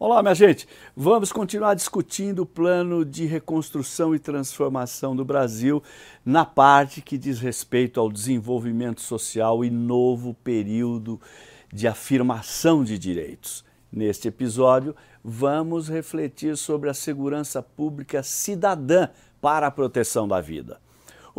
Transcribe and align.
Olá, 0.00 0.22
minha 0.22 0.32
gente. 0.32 0.68
Vamos 0.96 1.32
continuar 1.32 1.74
discutindo 1.74 2.42
o 2.42 2.46
plano 2.46 3.04
de 3.04 3.26
reconstrução 3.26 4.14
e 4.14 4.18
transformação 4.20 5.16
do 5.16 5.24
Brasil 5.24 5.82
na 6.24 6.44
parte 6.44 7.02
que 7.02 7.18
diz 7.18 7.40
respeito 7.40 7.98
ao 7.98 8.08
desenvolvimento 8.08 9.00
social 9.00 9.64
e 9.64 9.70
novo 9.70 10.34
período 10.34 11.20
de 11.72 11.88
afirmação 11.88 12.84
de 12.84 12.96
direitos. 12.96 13.64
Neste 13.90 14.28
episódio, 14.28 14.94
vamos 15.24 15.88
refletir 15.88 16.56
sobre 16.56 16.88
a 16.88 16.94
segurança 16.94 17.60
pública 17.60 18.22
cidadã 18.22 19.08
para 19.40 19.66
a 19.66 19.70
proteção 19.72 20.28
da 20.28 20.40
vida. 20.40 20.78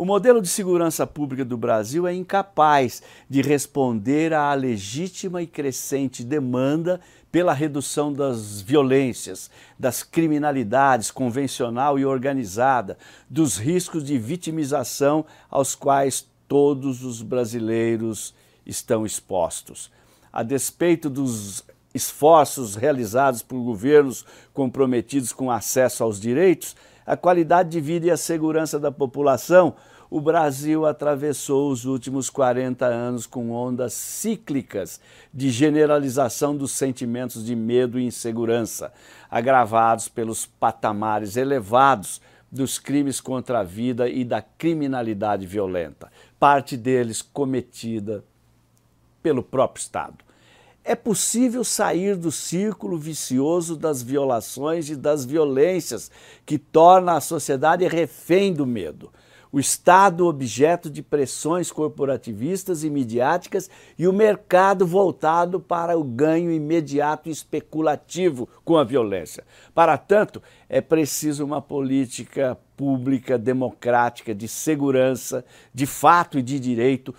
O 0.00 0.04
modelo 0.06 0.40
de 0.40 0.48
segurança 0.48 1.06
pública 1.06 1.44
do 1.44 1.58
Brasil 1.58 2.06
é 2.06 2.14
incapaz 2.14 3.02
de 3.28 3.42
responder 3.42 4.32
à 4.32 4.54
legítima 4.54 5.42
e 5.42 5.46
crescente 5.46 6.24
demanda 6.24 7.00
pela 7.30 7.52
redução 7.52 8.12
das 8.12 8.60
violências, 8.60 9.50
das 9.78 10.02
criminalidades 10.02 11.10
convencional 11.10 11.98
e 11.98 12.04
organizada, 12.04 12.98
dos 13.28 13.56
riscos 13.56 14.04
de 14.04 14.18
vitimização 14.18 15.24
aos 15.48 15.74
quais 15.74 16.26
todos 16.48 17.04
os 17.04 17.22
brasileiros 17.22 18.34
estão 18.66 19.06
expostos. 19.06 19.90
A 20.32 20.42
despeito 20.42 21.08
dos 21.08 21.64
esforços 21.94 22.74
realizados 22.74 23.42
por 23.42 23.60
governos 23.62 24.24
comprometidos 24.52 25.32
com 25.32 25.50
acesso 25.50 26.02
aos 26.02 26.20
direitos, 26.20 26.76
a 27.06 27.16
qualidade 27.16 27.70
de 27.70 27.80
vida 27.80 28.06
e 28.06 28.10
a 28.10 28.16
segurança 28.16 28.78
da 28.78 28.92
população 28.92 29.74
o 30.10 30.20
Brasil 30.20 30.84
atravessou 30.84 31.70
os 31.70 31.84
últimos 31.84 32.28
40 32.28 32.84
anos 32.84 33.26
com 33.26 33.52
ondas 33.52 33.92
cíclicas 33.92 35.00
de 35.32 35.50
generalização 35.50 36.56
dos 36.56 36.72
sentimentos 36.72 37.44
de 37.44 37.54
medo 37.54 37.96
e 37.96 38.04
insegurança, 38.04 38.92
agravados 39.30 40.08
pelos 40.08 40.44
patamares 40.44 41.36
elevados 41.36 42.20
dos 42.50 42.76
crimes 42.76 43.20
contra 43.20 43.60
a 43.60 43.62
vida 43.62 44.08
e 44.08 44.24
da 44.24 44.42
criminalidade 44.42 45.46
violenta, 45.46 46.10
parte 46.40 46.76
deles 46.76 47.22
cometida 47.22 48.24
pelo 49.22 49.44
próprio 49.44 49.80
Estado. 49.80 50.24
É 50.82 50.96
possível 50.96 51.62
sair 51.62 52.16
do 52.16 52.32
círculo 52.32 52.98
vicioso 52.98 53.76
das 53.76 54.02
violações 54.02 54.90
e 54.90 54.96
das 54.96 55.24
violências 55.24 56.10
que 56.44 56.58
torna 56.58 57.12
a 57.12 57.20
sociedade 57.20 57.86
refém 57.86 58.52
do 58.52 58.66
medo 58.66 59.12
o 59.52 59.58
Estado 59.58 60.26
objeto 60.26 60.88
de 60.88 61.02
pressões 61.02 61.72
corporativistas 61.72 62.84
e 62.84 62.90
midiáticas 62.90 63.68
e 63.98 64.06
o 64.06 64.12
mercado 64.12 64.86
voltado 64.86 65.58
para 65.58 65.98
o 65.98 66.04
ganho 66.04 66.52
imediato 66.52 67.28
e 67.28 67.32
especulativo 67.32 68.48
com 68.64 68.76
a 68.76 68.84
violência. 68.84 69.44
Para 69.74 69.98
tanto, 69.98 70.42
é 70.68 70.80
preciso 70.80 71.44
uma 71.44 71.60
política 71.60 72.56
pública 72.76 73.36
democrática 73.36 74.34
de 74.34 74.46
segurança, 74.46 75.44
de 75.74 75.86
fato 75.86 76.38
e 76.38 76.42
de 76.42 76.60
direito, 76.60 77.14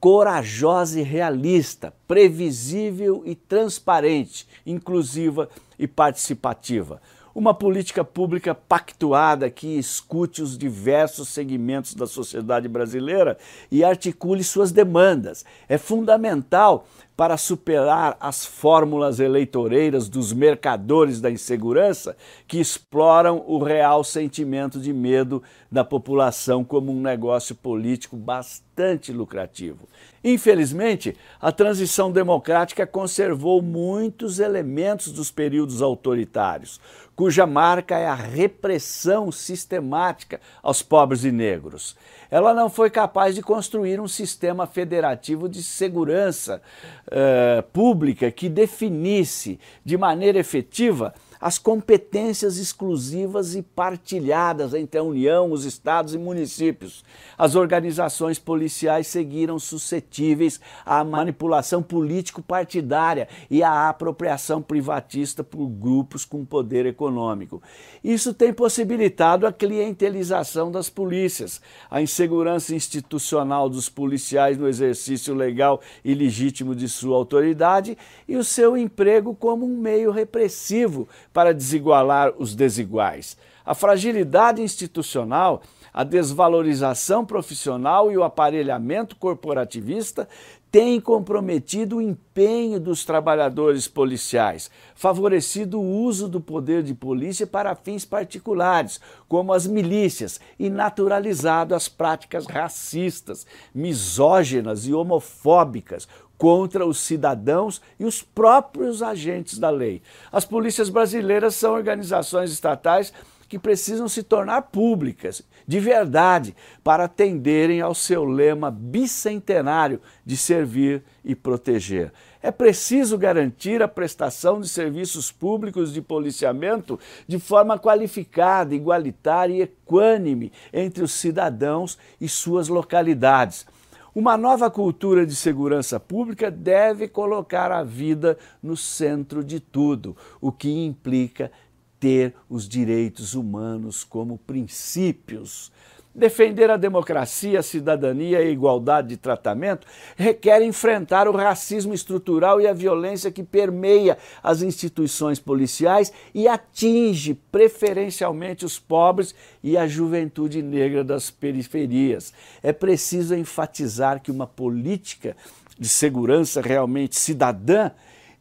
corajosa 0.00 1.00
e 1.00 1.02
realista, 1.02 1.94
previsível 2.06 3.22
e 3.24 3.34
transparente, 3.34 4.46
inclusiva 4.66 5.48
e 5.78 5.86
participativa 5.86 7.00
uma 7.34 7.52
política 7.52 8.04
pública 8.04 8.54
pactuada 8.54 9.50
que 9.50 9.76
escute 9.78 10.40
os 10.40 10.56
diversos 10.56 11.28
segmentos 11.28 11.94
da 11.94 12.06
sociedade 12.06 12.68
brasileira 12.68 13.36
e 13.70 13.82
articule 13.82 14.44
suas 14.44 14.70
demandas. 14.70 15.44
É 15.68 15.76
fundamental 15.76 16.86
para 17.16 17.36
superar 17.36 18.16
as 18.18 18.44
fórmulas 18.44 19.20
eleitoreiras 19.20 20.08
dos 20.08 20.32
mercadores 20.32 21.20
da 21.20 21.30
insegurança 21.30 22.16
que 22.46 22.58
exploram 22.58 23.44
o 23.46 23.58
real 23.58 24.02
sentimento 24.02 24.80
de 24.80 24.92
medo 24.92 25.42
da 25.70 25.84
população 25.84 26.64
como 26.64 26.92
um 26.92 27.00
negócio 27.00 27.54
político 27.54 28.16
bastante 28.16 29.12
lucrativo. 29.12 29.88
Infelizmente, 30.24 31.16
a 31.40 31.52
transição 31.52 32.10
democrática 32.10 32.86
conservou 32.86 33.62
muitos 33.62 34.40
elementos 34.40 35.12
dos 35.12 35.30
períodos 35.30 35.82
autoritários, 35.82 36.80
cuja 37.16 37.46
marca 37.46 37.96
é 37.96 38.06
a 38.06 38.14
repressão 38.14 39.30
sistemática 39.30 40.40
aos 40.62 40.82
pobres 40.82 41.24
e 41.24 41.30
negros. 41.30 41.96
Ela 42.30 42.52
não 42.52 42.68
foi 42.68 42.90
capaz 42.90 43.34
de 43.34 43.42
construir 43.42 44.00
um 44.00 44.08
sistema 44.08 44.66
federativo 44.66 45.48
de 45.48 45.62
segurança 45.62 46.60
uh, 47.06 47.62
pública 47.64 48.30
que 48.30 48.48
definisse 48.48 49.60
de 49.84 49.96
maneira 49.96 50.38
efetiva 50.38 51.14
as 51.44 51.58
competências 51.58 52.56
exclusivas 52.56 53.54
e 53.54 53.60
partilhadas 53.60 54.72
entre 54.72 54.98
a 54.98 55.02
União, 55.02 55.52
os 55.52 55.66
estados 55.66 56.14
e 56.14 56.18
municípios. 56.18 57.04
As 57.36 57.54
organizações 57.54 58.38
policiais 58.38 59.08
seguiram 59.08 59.58
suscetíveis 59.58 60.58
à 60.86 61.04
manipulação 61.04 61.82
político-partidária 61.82 63.28
e 63.50 63.62
à 63.62 63.90
apropriação 63.90 64.62
privatista 64.62 65.44
por 65.44 65.66
grupos 65.66 66.24
com 66.24 66.46
poder 66.46 66.86
econômico. 66.86 67.62
Isso 68.02 68.32
tem 68.32 68.50
possibilitado 68.50 69.46
a 69.46 69.52
clientelização 69.52 70.72
das 70.72 70.88
polícias, 70.88 71.60
a 71.90 72.00
insegurança 72.00 72.74
institucional 72.74 73.68
dos 73.68 73.90
policiais 73.90 74.56
no 74.56 74.66
exercício 74.66 75.34
legal 75.34 75.82
e 76.02 76.14
legítimo 76.14 76.74
de 76.74 76.88
sua 76.88 77.18
autoridade 77.18 77.98
e 78.26 78.34
o 78.34 78.42
seu 78.42 78.78
emprego 78.78 79.34
como 79.34 79.66
um 79.66 79.76
meio 79.76 80.10
repressivo 80.10 81.06
para 81.34 81.52
desigualar 81.52 82.32
os 82.38 82.54
desiguais. 82.54 83.36
A 83.66 83.74
fragilidade 83.74 84.62
institucional, 84.62 85.62
a 85.92 86.04
desvalorização 86.04 87.26
profissional 87.26 88.12
e 88.12 88.16
o 88.16 88.22
aparelhamento 88.22 89.16
corporativista 89.16 90.28
têm 90.74 91.00
comprometido 91.00 91.98
o 91.98 92.02
empenho 92.02 92.80
dos 92.80 93.04
trabalhadores 93.04 93.86
policiais, 93.86 94.68
favorecido 94.94 95.80
o 95.80 96.02
uso 96.02 96.28
do 96.28 96.40
poder 96.40 96.82
de 96.82 96.92
polícia 96.92 97.46
para 97.46 97.76
fins 97.76 98.04
particulares, 98.04 99.00
como 99.28 99.52
as 99.52 99.68
milícias, 99.68 100.40
e 100.58 100.68
naturalizado 100.68 101.76
as 101.76 101.88
práticas 101.88 102.46
racistas, 102.46 103.46
misóginas 103.72 104.84
e 104.84 104.92
homofóbicas, 104.92 106.08
contra 106.36 106.84
os 106.86 106.98
cidadãos 106.98 107.80
e 107.98 108.04
os 108.04 108.22
próprios 108.22 109.02
agentes 109.02 109.58
da 109.58 109.70
lei. 109.70 110.02
As 110.32 110.44
polícias 110.44 110.88
brasileiras 110.88 111.54
são 111.54 111.72
organizações 111.72 112.50
estatais 112.50 113.12
que 113.48 113.58
precisam 113.58 114.08
se 114.08 114.22
tornar 114.22 114.62
públicas, 114.62 115.42
de 115.66 115.78
verdade, 115.78 116.56
para 116.82 117.04
atenderem 117.04 117.80
ao 117.80 117.94
seu 117.94 118.24
lema 118.24 118.70
bicentenário 118.70 120.00
de 120.24 120.36
servir 120.36 121.04
e 121.24 121.34
proteger. 121.34 122.12
É 122.42 122.50
preciso 122.50 123.16
garantir 123.16 123.82
a 123.82 123.88
prestação 123.88 124.60
de 124.60 124.68
serviços 124.68 125.32
públicos 125.32 125.92
de 125.92 126.02
policiamento 126.02 126.98
de 127.26 127.38
forma 127.38 127.78
qualificada, 127.78 128.74
igualitária 128.74 129.54
e 129.54 129.62
equânime 129.62 130.52
entre 130.72 131.02
os 131.02 131.12
cidadãos 131.12 131.96
e 132.20 132.28
suas 132.28 132.68
localidades. 132.68 133.66
Uma 134.14 134.36
nova 134.36 134.70
cultura 134.70 135.26
de 135.26 135.34
segurança 135.34 135.98
pública 135.98 136.48
deve 136.48 137.08
colocar 137.08 137.72
a 137.72 137.82
vida 137.82 138.38
no 138.62 138.76
centro 138.76 139.42
de 139.42 139.58
tudo, 139.58 140.16
o 140.40 140.52
que 140.52 140.70
implica 140.70 141.50
ter 141.98 142.32
os 142.48 142.68
direitos 142.68 143.34
humanos 143.34 144.04
como 144.04 144.38
princípios 144.38 145.72
Defender 146.14 146.70
a 146.70 146.76
democracia, 146.76 147.58
a 147.58 147.62
cidadania 147.62 148.40
e 148.40 148.46
a 148.46 148.50
igualdade 148.50 149.08
de 149.08 149.16
tratamento 149.16 149.84
requer 150.16 150.62
enfrentar 150.62 151.26
o 151.26 151.32
racismo 151.32 151.92
estrutural 151.92 152.60
e 152.60 152.68
a 152.68 152.72
violência 152.72 153.32
que 153.32 153.42
permeia 153.42 154.16
as 154.40 154.62
instituições 154.62 155.40
policiais 155.40 156.12
e 156.32 156.46
atinge 156.46 157.34
preferencialmente 157.50 158.64
os 158.64 158.78
pobres 158.78 159.34
e 159.60 159.76
a 159.76 159.88
juventude 159.88 160.62
negra 160.62 161.02
das 161.02 161.32
periferias. 161.32 162.32
É 162.62 162.72
preciso 162.72 163.34
enfatizar 163.34 164.22
que 164.22 164.30
uma 164.30 164.46
política 164.46 165.36
de 165.76 165.88
segurança 165.88 166.60
realmente 166.60 167.16
cidadã 167.16 167.90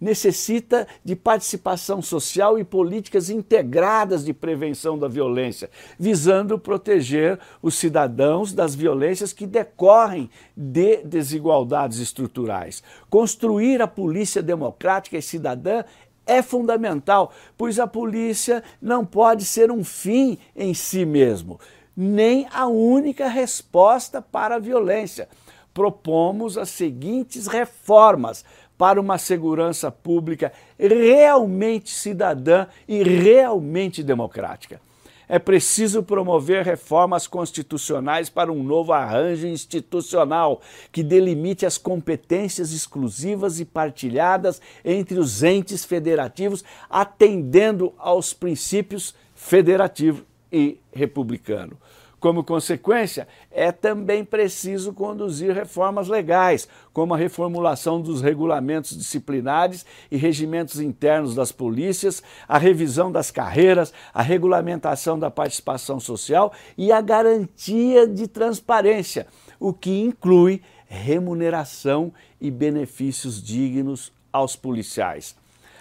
necessita 0.03 0.85
de 1.03 1.15
participação 1.15 2.01
social 2.01 2.59
e 2.59 2.63
políticas 2.63 3.29
integradas 3.29 4.25
de 4.25 4.33
prevenção 4.33 4.99
da 4.99 5.07
violência, 5.07 5.69
visando 5.97 6.59
proteger 6.59 7.39
os 7.61 7.75
cidadãos 7.75 8.53
das 8.53 8.75
violências 8.75 9.31
que 9.31 9.47
decorrem 9.47 10.29
de 10.55 10.97
desigualdades 10.97 11.99
estruturais. 11.99 12.83
Construir 13.09 13.81
a 13.81 13.87
polícia 13.87 14.43
democrática 14.43 15.17
e 15.17 15.21
cidadã 15.21 15.83
é 16.25 16.41
fundamental, 16.41 17.31
pois 17.57 17.79
a 17.79 17.87
polícia 17.87 18.61
não 18.81 19.05
pode 19.05 19.45
ser 19.45 19.71
um 19.71 19.83
fim 19.83 20.37
em 20.55 20.73
si 20.73 21.05
mesmo, 21.05 21.59
nem 21.95 22.47
a 22.51 22.67
única 22.67 23.27
resposta 23.27 24.21
para 24.21 24.55
a 24.55 24.59
violência. 24.59 25.29
Propomos 25.73 26.55
as 26.55 26.69
seguintes 26.69 27.47
reformas 27.47 28.45
para 28.83 28.99
uma 28.99 29.17
segurança 29.17 29.89
pública 29.89 30.51
realmente 30.77 31.89
cidadã 31.89 32.67
e 32.85 33.01
realmente 33.01 34.03
democrática. 34.03 34.81
É 35.25 35.39
preciso 35.39 36.03
promover 36.03 36.65
reformas 36.65 37.25
constitucionais 37.25 38.29
para 38.29 38.51
um 38.51 38.61
novo 38.61 38.91
arranjo 38.91 39.47
institucional 39.47 40.59
que 40.91 41.01
delimite 41.01 41.65
as 41.65 41.77
competências 41.77 42.73
exclusivas 42.73 43.61
e 43.61 43.63
partilhadas 43.63 44.61
entre 44.83 45.17
os 45.17 45.43
entes 45.43 45.85
federativos, 45.85 46.61
atendendo 46.89 47.93
aos 47.97 48.33
princípios 48.33 49.15
federativo 49.33 50.25
e 50.51 50.77
republicano. 50.91 51.77
Como 52.23 52.41
consequência, 52.41 53.27
é 53.51 53.69
também 53.69 54.23
preciso 54.23 54.93
conduzir 54.93 55.53
reformas 55.53 56.07
legais, 56.07 56.69
como 56.93 57.13
a 57.13 57.17
reformulação 57.17 57.99
dos 57.99 58.21
regulamentos 58.21 58.97
disciplinares 58.97 59.85
e 60.09 60.15
regimentos 60.15 60.79
internos 60.79 61.35
das 61.35 61.51
polícias, 61.51 62.23
a 62.47 62.57
revisão 62.57 63.11
das 63.11 63.29
carreiras, 63.29 63.93
a 64.13 64.21
regulamentação 64.21 65.19
da 65.19 65.29
participação 65.29 65.99
social 65.99 66.53
e 66.77 66.93
a 66.93 67.01
garantia 67.01 68.07
de 68.07 68.25
transparência, 68.25 69.27
o 69.59 69.73
que 69.73 69.99
inclui 69.99 70.61
remuneração 70.87 72.13
e 72.39 72.49
benefícios 72.49 73.43
dignos 73.43 74.13
aos 74.31 74.55
policiais 74.55 75.35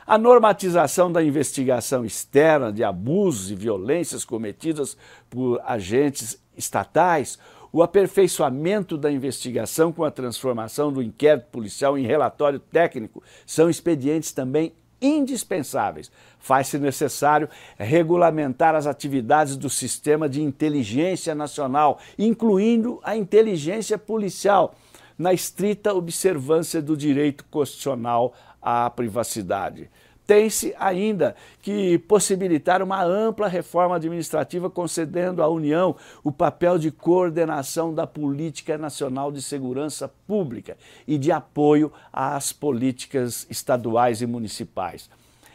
a 0.07 0.19
normatização 0.19 1.11
da 1.11 1.23
investigação 1.23 2.05
externa 2.05 2.73
de 2.73 2.83
abusos 2.83 3.51
e 3.51 3.55
violências 3.55 4.25
cometidas 4.25 4.97
por 5.31 5.61
agentes 5.65 6.41
estatais, 6.57 7.39
o 7.73 7.83
aperfeiçoamento 7.83 8.99
da 8.99 9.11
investigação 9.11 9.93
com 9.93 10.05
a 10.05 10.11
transformação 10.11 10.93
do 10.93 11.03
inquérito 11.03 11.47
policial 11.51 11.97
em 11.97 12.07
relatório 12.07 12.59
técnico 12.59 13.23
são 13.47 13.71
expedientes 13.71 14.33
também 14.33 14.75
indispensáveis. 15.01 16.13
Faz-se 16.39 16.79
necessário 16.79 17.49
regulamentar 17.79 18.75
as 18.75 18.87
atividades 18.87 19.57
do 19.57 19.71
sistema 19.71 20.29
de 20.29 20.43
inteligência 20.43 21.35
nacional, 21.35 21.99
incluindo 22.19 23.01
a 23.03 23.17
inteligência 23.17 23.97
policial, 23.97 24.75
na 25.19 25.33
estrita 25.33 25.95
observância 25.95 26.81
do 26.81 26.97
direito 26.97 27.45
constitucional 27.51 28.35
à 28.63 28.89
privacidade. 28.89 29.91
Tem-se 30.25 30.73
ainda 30.79 31.35
que 31.61 31.99
possibilitar 31.99 32.81
uma 32.81 33.03
ampla 33.03 33.49
reforma 33.49 33.97
administrativa, 33.97 34.71
concedendo 34.71 35.43
à 35.43 35.49
União 35.49 35.97
o 36.23 36.31
papel 36.31 36.79
de 36.79 36.93
coordenação 36.93 37.93
da 37.93 38.07
política 38.07 38.79
nacional 38.79 39.33
de 39.33 39.43
segurança 39.43 40.09
pública 40.27 40.77
e 41.09 41.19
de 41.19 41.33
apoio 41.33 41.93
às 42.13 42.53
políticas 42.53 43.47
estaduais 43.51 44.23
e 44.23 44.27
municipais. 44.27 45.11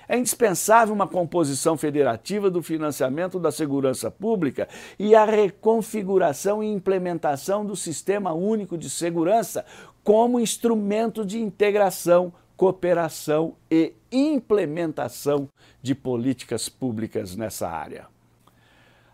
É 0.09 0.18
indispensável 0.18 0.94
uma 0.94 1.07
composição 1.07 1.75
federativa 1.75 2.50
do 2.50 2.62
financiamento 2.62 3.39
da 3.39 3.51
segurança 3.51 4.09
pública 4.09 4.68
e 4.98 5.13
a 5.13 5.25
reconfiguração 5.25 6.63
e 6.63 6.71
implementação 6.71 7.65
do 7.65 7.75
Sistema 7.75 8.31
Único 8.31 8.77
de 8.77 8.89
Segurança 8.89 9.65
como 10.04 10.39
instrumento 10.39 11.25
de 11.25 11.42
integração 11.42 12.31
cooperação 12.57 13.56
e 13.69 13.94
implementação 14.12 15.48
de 15.81 15.94
políticas 15.94 16.68
públicas 16.68 17.36
nessa 17.36 17.69
área. 17.69 18.07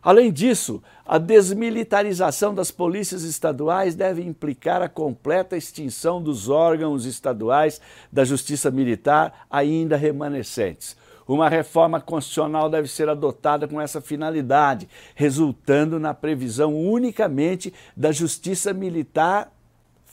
Além 0.01 0.33
disso, 0.33 0.83
a 1.05 1.17
desmilitarização 1.17 2.53
das 2.53 2.71
polícias 2.71 3.23
estaduais 3.23 3.95
deve 3.95 4.21
implicar 4.21 4.81
a 4.81 4.89
completa 4.89 5.55
extinção 5.55 6.21
dos 6.21 6.49
órgãos 6.49 7.05
estaduais 7.05 7.79
da 8.11 8.25
justiça 8.25 8.69
militar 8.69 9.45
ainda 9.49 9.95
remanescentes. 9.95 10.97
Uma 11.25 11.47
reforma 11.47 12.01
constitucional 12.01 12.69
deve 12.69 12.89
ser 12.89 13.07
adotada 13.07 13.65
com 13.65 13.79
essa 13.79 14.01
finalidade, 14.01 14.89
resultando 15.15 15.97
na 15.97 16.13
previsão 16.13 16.75
unicamente 16.75 17.73
da 17.95 18.11
justiça 18.11 18.73
militar 18.73 19.52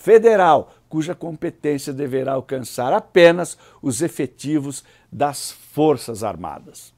federal, 0.00 0.73
cuja 0.88 1.14
competência 1.14 1.93
deverá 1.93 2.32
alcançar 2.32 2.91
apenas 2.91 3.58
os 3.82 4.00
efetivos 4.00 4.82
das 5.12 5.52
Forças 5.52 6.25
Armadas. 6.25 6.94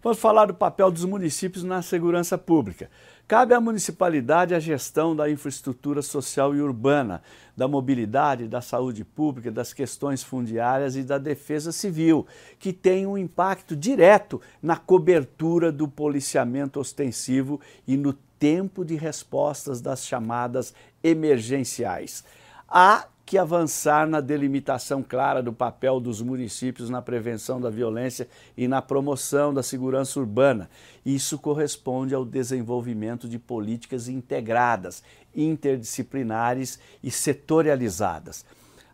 Vamos 0.00 0.20
falar 0.20 0.46
do 0.46 0.54
papel 0.54 0.92
dos 0.92 1.04
municípios 1.04 1.64
na 1.64 1.82
segurança 1.82 2.38
pública. 2.38 2.88
Cabe 3.26 3.52
à 3.52 3.60
municipalidade 3.60 4.54
a 4.54 4.60
gestão 4.60 5.14
da 5.14 5.28
infraestrutura 5.28 6.02
social 6.02 6.54
e 6.54 6.60
urbana, 6.60 7.20
da 7.56 7.66
mobilidade, 7.66 8.46
da 8.46 8.60
saúde 8.60 9.04
pública, 9.04 9.50
das 9.50 9.72
questões 9.72 10.22
fundiárias 10.22 10.94
e 10.94 11.02
da 11.02 11.18
defesa 11.18 11.72
civil, 11.72 12.24
que 12.60 12.72
tem 12.72 13.08
um 13.08 13.18
impacto 13.18 13.74
direto 13.74 14.40
na 14.62 14.76
cobertura 14.76 15.72
do 15.72 15.88
policiamento 15.88 16.78
ostensivo 16.78 17.60
e 17.84 17.96
no 17.96 18.12
tempo 18.38 18.84
de 18.84 18.94
respostas 18.94 19.80
das 19.80 20.06
chamadas 20.06 20.72
emergenciais. 21.02 22.22
Há 22.68 23.08
que 23.28 23.36
avançar 23.36 24.08
na 24.08 24.22
delimitação 24.22 25.02
clara 25.02 25.42
do 25.42 25.52
papel 25.52 26.00
dos 26.00 26.22
municípios 26.22 26.88
na 26.88 27.02
prevenção 27.02 27.60
da 27.60 27.68
violência 27.68 28.26
e 28.56 28.66
na 28.66 28.80
promoção 28.80 29.52
da 29.52 29.62
segurança 29.62 30.18
urbana. 30.18 30.70
Isso 31.04 31.38
corresponde 31.38 32.14
ao 32.14 32.24
desenvolvimento 32.24 33.28
de 33.28 33.38
políticas 33.38 34.08
integradas, 34.08 35.02
interdisciplinares 35.36 36.78
e 37.04 37.10
setorializadas. 37.10 38.46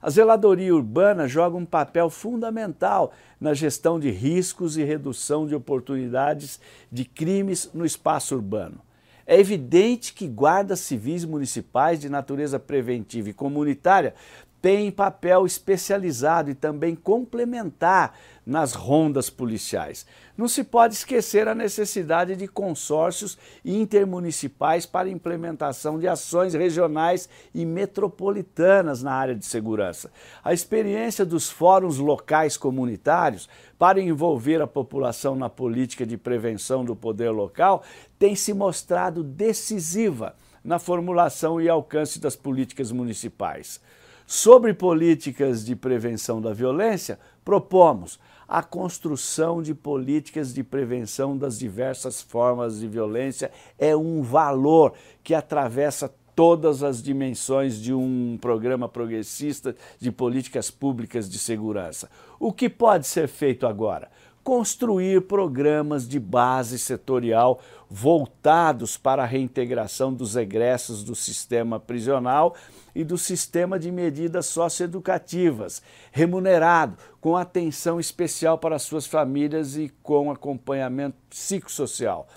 A 0.02 0.10
zeladoria 0.10 0.74
urbana 0.74 1.28
joga 1.28 1.56
um 1.56 1.64
papel 1.64 2.10
fundamental 2.10 3.12
na 3.40 3.54
gestão 3.54 4.00
de 4.00 4.10
riscos 4.10 4.76
e 4.76 4.82
redução 4.82 5.46
de 5.46 5.54
oportunidades 5.54 6.58
de 6.90 7.04
crimes 7.04 7.70
no 7.72 7.86
espaço 7.86 8.34
urbano. 8.34 8.80
É 9.26 9.38
evidente 9.38 10.12
que 10.12 10.28
guardas 10.28 10.80
civis 10.80 11.24
municipais 11.24 11.98
de 11.98 12.08
natureza 12.08 12.58
preventiva 12.58 13.30
e 13.30 13.32
comunitária 13.32 14.14
têm 14.64 14.90
papel 14.90 15.44
especializado 15.44 16.50
e 16.50 16.54
também 16.54 16.94
complementar 16.96 18.14
nas 18.46 18.72
rondas 18.72 19.28
policiais. 19.28 20.06
Não 20.38 20.48
se 20.48 20.64
pode 20.64 20.94
esquecer 20.94 21.46
a 21.46 21.54
necessidade 21.54 22.34
de 22.34 22.48
consórcios 22.48 23.36
intermunicipais 23.62 24.86
para 24.86 25.10
implementação 25.10 25.98
de 25.98 26.08
ações 26.08 26.54
regionais 26.54 27.28
e 27.54 27.66
metropolitanas 27.66 29.02
na 29.02 29.12
área 29.12 29.34
de 29.34 29.44
segurança. 29.44 30.10
A 30.42 30.54
experiência 30.54 31.26
dos 31.26 31.50
fóruns 31.50 31.98
locais 31.98 32.56
comunitários 32.56 33.50
para 33.78 34.00
envolver 34.00 34.62
a 34.62 34.66
população 34.66 35.36
na 35.36 35.50
política 35.50 36.06
de 36.06 36.16
prevenção 36.16 36.86
do 36.86 36.96
poder 36.96 37.28
local 37.28 37.82
tem 38.18 38.34
se 38.34 38.54
mostrado 38.54 39.22
decisiva 39.22 40.34
na 40.64 40.78
formulação 40.78 41.60
e 41.60 41.68
alcance 41.68 42.18
das 42.18 42.34
políticas 42.34 42.90
municipais. 42.90 43.78
Sobre 44.26 44.72
políticas 44.72 45.64
de 45.64 45.76
prevenção 45.76 46.40
da 46.40 46.54
violência, 46.54 47.18
propomos 47.44 48.18
a 48.48 48.62
construção 48.62 49.62
de 49.62 49.74
políticas 49.74 50.54
de 50.54 50.62
prevenção 50.62 51.36
das 51.36 51.58
diversas 51.58 52.22
formas 52.22 52.80
de 52.80 52.88
violência 52.88 53.50
é 53.78 53.94
um 53.94 54.22
valor 54.22 54.94
que 55.22 55.34
atravessa 55.34 56.12
todas 56.34 56.82
as 56.82 57.02
dimensões 57.02 57.80
de 57.80 57.92
um 57.92 58.38
programa 58.40 58.88
progressista 58.88 59.76
de 60.00 60.10
políticas 60.10 60.70
públicas 60.70 61.28
de 61.28 61.38
segurança. 61.38 62.10
O 62.40 62.52
que 62.52 62.68
pode 62.68 63.06
ser 63.06 63.28
feito 63.28 63.66
agora? 63.66 64.10
Construir 64.44 65.22
programas 65.22 66.06
de 66.06 66.20
base 66.20 66.78
setorial 66.78 67.60
voltados 67.88 68.98
para 68.98 69.22
a 69.22 69.26
reintegração 69.26 70.12
dos 70.12 70.36
egressos 70.36 71.02
do 71.02 71.14
sistema 71.14 71.80
prisional 71.80 72.54
e 72.94 73.02
do 73.02 73.16
sistema 73.16 73.78
de 73.78 73.90
medidas 73.90 74.44
socioeducativas, 74.46 75.80
remunerado, 76.12 76.98
com 77.22 77.36
atenção 77.36 77.98
especial 77.98 78.58
para 78.58 78.78
suas 78.78 79.06
famílias 79.06 79.76
e 79.76 79.90
com 80.02 80.30
acompanhamento 80.30 81.16
psicossocial. 81.30 82.28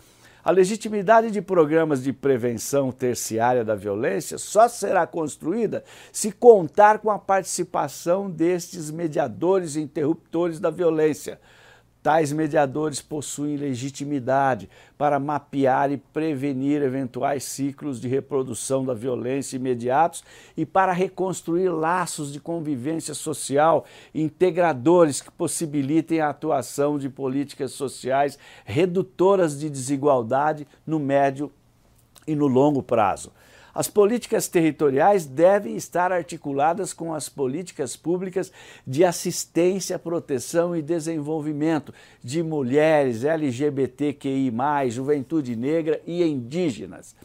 A 0.42 0.52
legitimidade 0.52 1.30
de 1.30 1.42
programas 1.42 2.02
de 2.02 2.14
prevenção 2.14 2.90
terciária 2.90 3.66
da 3.66 3.76
violência 3.76 4.38
só 4.38 4.70
será 4.70 5.06
construída 5.06 5.84
se 6.10 6.32
contar 6.32 7.00
com 7.00 7.12
a 7.12 7.20
participação 7.20 8.32
destes 8.32 8.90
mediadores 8.90 9.76
e 9.76 9.82
interruptores 9.82 10.58
da 10.58 10.70
violência 10.70 11.38
Tais 12.02 12.32
mediadores 12.32 13.02
possuem 13.02 13.58
legitimidade 13.58 14.70
para 14.98 15.20
mapear 15.20 15.92
e 15.92 15.98
prevenir 15.98 16.82
eventuais 16.82 17.44
ciclos 17.44 18.00
de 18.00 18.08
reprodução 18.08 18.86
da 18.86 18.94
violência 18.94 19.58
imediatos 19.58 20.24
e 20.56 20.66
para 20.66 20.94
reconstruir 20.94 21.70
laços 21.70 22.32
de 22.32 22.40
convivência 22.40 23.14
social 23.14 23.86
integradores 24.14 25.22
que 25.22 25.32
possibilitem 25.32 26.22
a 26.22 26.30
atuação 26.30 26.98
de 26.98 27.10
políticas 27.10 27.72
sociais 27.72 28.38
redutoras 28.64 29.60
de 29.60 29.70
desigualdade 29.70 30.68
no 30.86 31.00
médio 31.00 31.52
e 32.28 32.36
no 32.36 32.48
longo 32.48 32.84
prazo. 32.84 33.32
As 33.78 33.88
políticas 33.88 34.48
territoriais 34.48 35.28
devem 35.28 35.76
estar 35.76 36.12
articuladas 36.12 36.94
com 36.94 37.14
as 37.14 37.30
políticas 37.30 37.96
públicas 37.96 38.52
de 38.88 39.06
assistência, 39.06 40.00
proteção 40.00 40.76
e 40.76 40.82
desenvolvimento 40.82 41.94
de 42.24 42.42
mulheres, 42.42 43.24
LGBTQI, 43.24 44.52
juventude 44.90 45.56
negra 45.56 46.02
e 46.08 46.24
indígenas. 46.24 47.16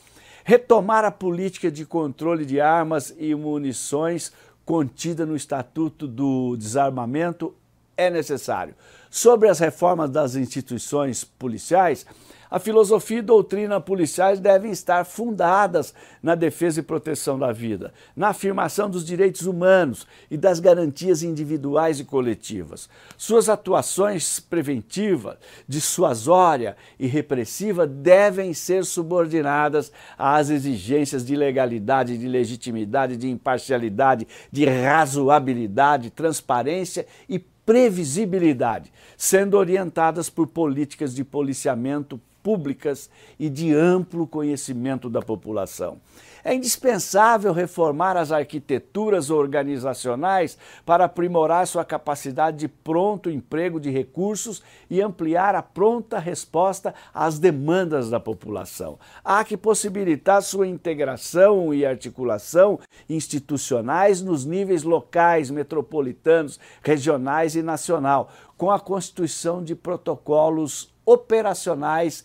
Retomar 0.44 1.06
a 1.06 1.10
política 1.10 1.70
de 1.70 1.86
controle 1.86 2.44
de 2.44 2.60
armas 2.60 3.14
e 3.18 3.34
munições 3.34 4.30
contida 4.62 5.24
no 5.24 5.34
Estatuto 5.34 6.06
do 6.06 6.54
Desarmamento 6.58 7.54
é 7.96 8.10
necessário. 8.10 8.74
Sobre 9.10 9.48
as 9.48 9.58
reformas 9.58 10.10
das 10.10 10.34
instituições 10.34 11.24
policiais, 11.24 12.04
a 12.52 12.58
filosofia 12.58 13.20
e 13.20 13.22
doutrina 13.22 13.80
policiais 13.80 14.38
devem 14.38 14.70
estar 14.70 15.06
fundadas 15.06 15.94
na 16.22 16.34
defesa 16.34 16.80
e 16.80 16.82
proteção 16.82 17.38
da 17.38 17.50
vida, 17.50 17.94
na 18.14 18.28
afirmação 18.28 18.90
dos 18.90 19.06
direitos 19.06 19.46
humanos 19.46 20.06
e 20.30 20.36
das 20.36 20.60
garantias 20.60 21.22
individuais 21.22 21.98
e 21.98 22.04
coletivas. 22.04 22.90
Suas 23.16 23.48
atuações 23.48 24.38
preventiva, 24.38 25.38
dissuasória 25.66 26.76
e 26.98 27.06
repressiva 27.06 27.86
devem 27.86 28.52
ser 28.52 28.84
subordinadas 28.84 29.90
às 30.18 30.50
exigências 30.50 31.24
de 31.24 31.34
legalidade, 31.34 32.18
de 32.18 32.28
legitimidade, 32.28 33.16
de 33.16 33.30
imparcialidade, 33.30 34.28
de 34.52 34.66
razoabilidade, 34.66 36.10
transparência 36.10 37.06
e 37.26 37.38
previsibilidade, 37.38 38.92
sendo 39.16 39.56
orientadas 39.56 40.28
por 40.28 40.48
políticas 40.48 41.14
de 41.14 41.24
policiamento 41.24 42.20
públicas 42.42 43.08
e 43.38 43.48
de 43.48 43.74
amplo 43.74 44.26
conhecimento 44.26 45.08
da 45.08 45.22
população. 45.22 46.00
É 46.44 46.52
indispensável 46.52 47.52
reformar 47.52 48.16
as 48.16 48.32
arquiteturas 48.32 49.30
organizacionais 49.30 50.58
para 50.84 51.04
aprimorar 51.04 51.66
sua 51.68 51.84
capacidade 51.84 52.58
de 52.58 52.68
pronto 52.68 53.30
emprego 53.30 53.78
de 53.78 53.90
recursos 53.90 54.60
e 54.90 55.00
ampliar 55.00 55.54
a 55.54 55.62
pronta 55.62 56.18
resposta 56.18 56.92
às 57.14 57.38
demandas 57.38 58.10
da 58.10 58.18
população. 58.18 58.98
Há 59.24 59.44
que 59.44 59.56
possibilitar 59.56 60.42
sua 60.42 60.66
integração 60.66 61.72
e 61.72 61.86
articulação 61.86 62.80
institucionais 63.08 64.20
nos 64.20 64.44
níveis 64.44 64.82
locais, 64.82 65.48
metropolitanos, 65.48 66.58
regionais 66.82 67.54
e 67.54 67.62
nacional, 67.62 68.32
com 68.56 68.68
a 68.68 68.80
constituição 68.80 69.62
de 69.62 69.76
protocolos 69.76 70.92
operacionais 71.04 72.24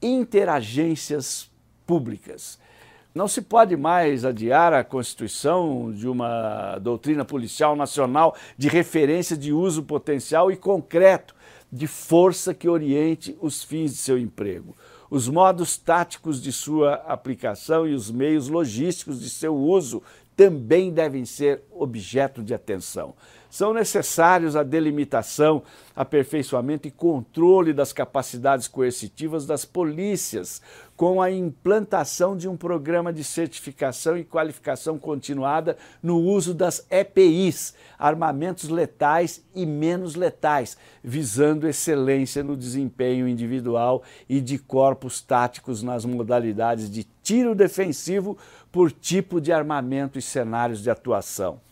interagências 0.00 1.50
públicas. 1.86 2.58
Não 3.14 3.26
se 3.26 3.40
pode 3.40 3.76
mais 3.76 4.26
adiar 4.26 4.74
a 4.74 4.84
constituição 4.84 5.90
de 5.90 6.06
uma 6.06 6.78
doutrina 6.78 7.24
policial 7.24 7.74
nacional 7.74 8.36
de 8.58 8.68
referência 8.68 9.36
de 9.36 9.52
uso 9.52 9.82
potencial 9.82 10.52
e 10.52 10.56
concreto 10.56 11.34
de 11.72 11.86
força 11.86 12.52
que 12.52 12.68
oriente 12.68 13.36
os 13.40 13.64
fins 13.64 13.92
de 13.92 13.96
seu 13.96 14.18
emprego. 14.18 14.76
Os 15.10 15.28
modos 15.28 15.78
táticos 15.78 16.42
de 16.42 16.52
sua 16.52 16.94
aplicação 17.06 17.86
e 17.86 17.94
os 17.94 18.10
meios 18.10 18.48
logísticos 18.48 19.20
de 19.20 19.30
seu 19.30 19.56
uso 19.56 20.02
também 20.36 20.92
devem 20.92 21.24
ser 21.24 21.62
objeto 21.70 22.42
de 22.42 22.52
atenção. 22.52 23.14
São 23.56 23.72
necessários 23.72 24.54
a 24.54 24.62
delimitação, 24.62 25.62
aperfeiçoamento 25.94 26.86
e 26.86 26.90
controle 26.90 27.72
das 27.72 27.90
capacidades 27.90 28.68
coercitivas 28.68 29.46
das 29.46 29.64
polícias, 29.64 30.60
com 30.94 31.22
a 31.22 31.30
implantação 31.30 32.36
de 32.36 32.46
um 32.46 32.54
programa 32.54 33.14
de 33.14 33.24
certificação 33.24 34.18
e 34.18 34.24
qualificação 34.24 34.98
continuada 34.98 35.78
no 36.02 36.20
uso 36.20 36.52
das 36.52 36.86
EPIs, 36.90 37.72
armamentos 37.98 38.68
letais 38.68 39.42
e 39.54 39.64
menos 39.64 40.16
letais, 40.16 40.76
visando 41.02 41.66
excelência 41.66 42.44
no 42.44 42.58
desempenho 42.58 43.26
individual 43.26 44.02
e 44.28 44.38
de 44.38 44.58
corpos 44.58 45.22
táticos 45.22 45.82
nas 45.82 46.04
modalidades 46.04 46.90
de 46.90 47.04
tiro 47.22 47.54
defensivo 47.54 48.36
por 48.70 48.92
tipo 48.92 49.40
de 49.40 49.50
armamento 49.50 50.18
e 50.18 50.22
cenários 50.22 50.82
de 50.82 50.90
atuação. 50.90 51.64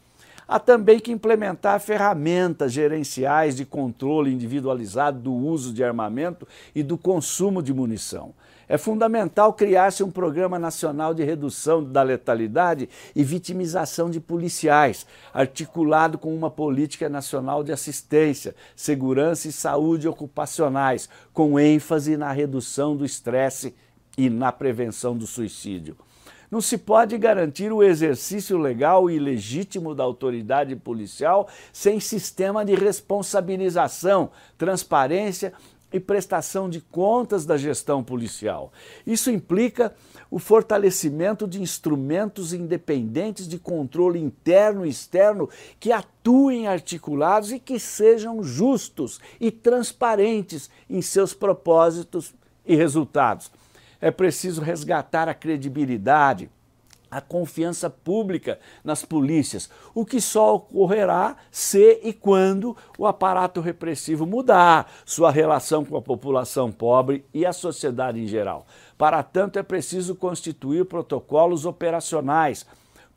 Há 0.47 0.59
também 0.59 1.01
que 1.01 1.11
implementar 1.11 1.81
ferramentas 1.81 2.73
gerenciais 2.73 3.57
de 3.57 3.65
controle 3.65 4.33
individualizado 4.33 5.19
do 5.19 5.33
uso 5.33 5.73
de 5.73 5.83
armamento 5.83 6.47
e 6.75 6.83
do 6.83 6.99
consumo 6.99 7.63
de 7.63 7.73
munição. 7.73 8.35
É 8.69 8.79
fundamental 8.79 9.53
criar-se 9.53 10.03
um 10.03 10.11
programa 10.11 10.59
nacional 10.59 11.13
de 11.13 11.23
redução 11.23 11.85
da 11.85 12.03
letalidade 12.03 12.89
e 13.15 13.23
vitimização 13.23 14.11
de 14.11 14.21
policiais, 14.21 15.07
articulado 15.33 16.17
com 16.17 16.35
uma 16.35 16.51
política 16.51 17.09
nacional 17.09 17.63
de 17.63 17.73
assistência, 17.73 18.55
segurança 18.75 19.49
e 19.49 19.53
saúde 19.53 20.09
ocupacionais, 20.09 21.09
com 21.33 21.59
ênfase 21.59 22.17
na 22.17 22.33
redução 22.33 22.97
do 22.97 23.05
estresse 23.05 23.75
e 24.17 24.31
na 24.31 24.51
prevenção 24.51 25.17
do 25.17 25.27
suicídio. 25.27 25.97
Não 26.51 26.61
se 26.61 26.79
pode 26.79 27.17
garantir 27.19 27.73
o 27.73 27.83
exercício 27.83 28.59
legal 28.59 29.11
e 29.11 29.19
legítimo 29.19 29.95
da 29.95 30.05
autoridade 30.05 30.77
policial 30.77 31.49
sem 31.73 32.01
sistema 32.01 32.65
de 32.65 32.75
responsabilização, 32.75 34.31
transparência 34.57 35.53
e 35.93 36.01
prestação 36.01 36.69
de 36.69 36.81
contas 36.81 37.47
da 37.47 37.57
gestão 37.57 38.03
policial. 38.03 38.73
Isso 39.07 39.31
implica 39.31 39.95
o 40.29 40.41
fortalecimento 40.41 41.47
de 41.47 41.63
instrumentos 41.63 42.53
independentes 42.53 43.47
de 43.47 43.59
controle 43.59 44.19
interno 44.19 44.85
e 44.85 44.89
externo 44.89 45.49
que 45.79 45.93
atuem 45.93 46.67
articulados 46.67 47.53
e 47.53 47.61
que 47.61 47.79
sejam 47.79 48.43
justos 48.43 49.21
e 49.41 49.53
transparentes 49.53 50.69
em 50.91 51.01
seus 51.01 51.33
propósitos 51.33 52.35
e 52.67 52.75
resultados 52.75 53.51
é 54.05 54.11
preciso 54.11 54.61
resgatar 54.61 55.31
a 55.31 55.35
credibilidade, 55.35 56.51
a 57.11 57.23
confiança 57.23 57.89
pública 57.89 58.61
nas 58.85 59.03
polícias, 59.03 59.71
o 59.95 60.05
que 60.05 60.21
só 60.21 60.57
ocorrerá 60.57 61.39
se 61.51 62.01
e 62.03 62.13
quando 62.13 62.77
o 62.99 63.07
aparato 63.07 63.63
repressivo 63.63 64.27
mudar 64.27 64.93
sua 65.07 65.31
relação 65.31 65.87
com 65.87 65.97
a 65.97 66.03
população 66.03 66.71
pobre 66.71 67.25
e 67.33 67.47
a 67.47 67.53
sociedade 67.55 68.21
em 68.21 68.27
geral. 68.27 68.67
Para 68.99 69.23
tanto, 69.23 69.59
é 69.59 69.63
preciso 69.63 70.15
constituir 70.15 70.85
protocolos 70.85 71.65
operacionais 71.65 72.67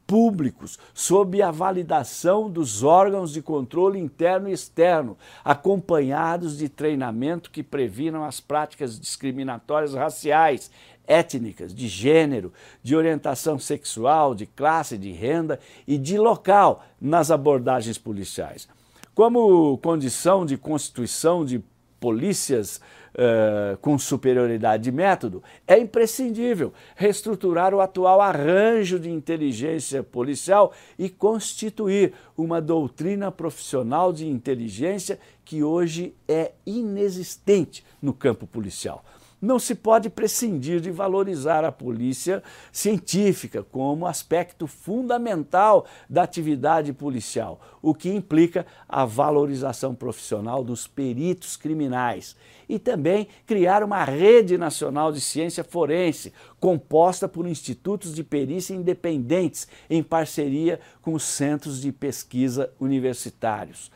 públicos, 0.07 0.79
sob 0.93 1.41
a 1.41 1.51
validação 1.51 2.49
dos 2.49 2.81
órgãos 2.81 3.33
de 3.33 3.41
controle 3.41 3.99
interno 3.99 4.47
e 4.47 4.53
externo, 4.53 5.17
acompanhados 5.43 6.57
de 6.57 6.69
treinamento 6.69 7.51
que 7.51 7.61
previnam 7.61 8.23
as 8.23 8.39
práticas 8.39 8.97
discriminatórias 8.97 9.93
raciais, 9.93 10.71
étnicas, 11.05 11.75
de 11.75 11.89
gênero, 11.89 12.53
de 12.81 12.95
orientação 12.95 13.59
sexual, 13.59 14.33
de 14.33 14.45
classe, 14.45 14.97
de 14.97 15.11
renda 15.11 15.59
e 15.85 15.97
de 15.97 16.17
local 16.17 16.85
nas 16.99 17.29
abordagens 17.29 17.97
policiais. 17.97 18.67
Como 19.13 19.77
condição 19.79 20.45
de 20.45 20.57
constituição 20.57 21.43
de 21.43 21.61
polícias 21.99 22.79
uh, 23.17 23.77
com 23.77 23.97
superioridade 23.97 24.83
de 24.83 24.91
método, 24.91 25.43
é 25.67 25.77
imprescindível 25.77 26.71
reestruturar 26.95 27.73
o 27.73 27.81
atual 27.81 28.21
arranjo 28.21 28.99
de 28.99 29.09
inteligência 29.09 30.03
policial 30.03 30.73
e 30.97 31.09
constituir 31.09 32.13
uma 32.37 32.61
doutrina 32.61 33.31
profissional 33.31 34.13
de 34.13 34.27
inteligência 34.27 35.19
que 35.43 35.63
hoje 35.63 36.13
é 36.27 36.51
inexistente 36.65 37.83
no 38.01 38.13
campo 38.13 38.45
policial. 38.45 39.03
Não 39.39 39.59
se 39.59 39.75
pode 39.75 40.09
prescindir 40.09 40.81
de 40.81 40.89
valorizar 40.89 41.63
a 41.63 41.71
polícia 41.71 42.41
científica 42.71 43.61
como 43.61 44.07
aspecto 44.07 44.65
fundamental 44.65 45.85
da 46.09 46.23
atividade 46.23 46.91
policial, 46.91 47.61
o 47.79 47.93
que 47.93 48.09
implica 48.09 48.65
a 48.89 49.05
valorização 49.05 49.93
profissional 49.93 50.63
dos 50.63 50.87
peritos 50.87 51.55
criminais 51.55 52.35
e 52.67 52.79
também 52.79 53.27
criar 53.45 53.83
uma 53.83 54.03
rede 54.03 54.57
nacional 54.57 55.11
de 55.11 55.21
ciência 55.21 55.63
forense, 55.63 56.33
composta 56.59 57.27
por 57.27 57.45
institutos 57.45 58.15
de 58.15 58.23
perícia 58.23 58.73
independentes 58.73 59.67
em 59.87 60.01
parceria 60.01 60.79
com 60.99 61.13
os 61.13 61.23
centros 61.23 61.79
de 61.79 61.91
pesquisa 61.91 62.71
universitários. 62.79 63.91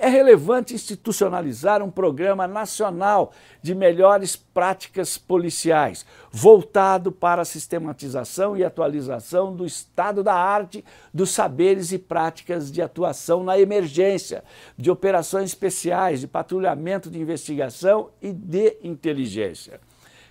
É 0.00 0.08
relevante 0.08 0.74
institucionalizar 0.74 1.82
um 1.82 1.90
programa 1.90 2.46
nacional 2.46 3.32
de 3.60 3.74
melhores 3.74 4.36
práticas 4.36 5.18
policiais, 5.18 6.06
voltado 6.30 7.10
para 7.10 7.42
a 7.42 7.44
sistematização 7.44 8.56
e 8.56 8.62
atualização 8.62 9.52
do 9.52 9.66
estado 9.66 10.22
da 10.22 10.34
arte 10.34 10.84
dos 11.12 11.30
saberes 11.30 11.90
e 11.90 11.98
práticas 11.98 12.70
de 12.70 12.80
atuação 12.80 13.42
na 13.42 13.58
emergência, 13.58 14.44
de 14.76 14.88
operações 14.88 15.50
especiais, 15.50 16.20
de 16.20 16.28
patrulhamento 16.28 17.10
de 17.10 17.18
investigação 17.18 18.10
e 18.22 18.32
de 18.32 18.76
inteligência. 18.84 19.80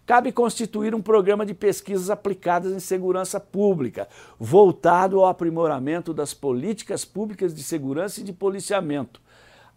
cabe 0.06 0.32
constituir 0.32 0.96
um 0.96 1.02
programa 1.02 1.46
de 1.46 1.54
pesquisas 1.54 2.10
aplicadas 2.10 2.72
em 2.72 2.80
segurança 2.80 3.38
pública, 3.38 4.08
voltado 4.40 5.20
ao 5.20 5.26
aprimoramento 5.26 6.14
das 6.14 6.34
políticas 6.34 7.04
públicas 7.04 7.54
de 7.54 7.62
segurança 7.62 8.22
e 8.22 8.24
de 8.24 8.32
policiamento. 8.32 9.27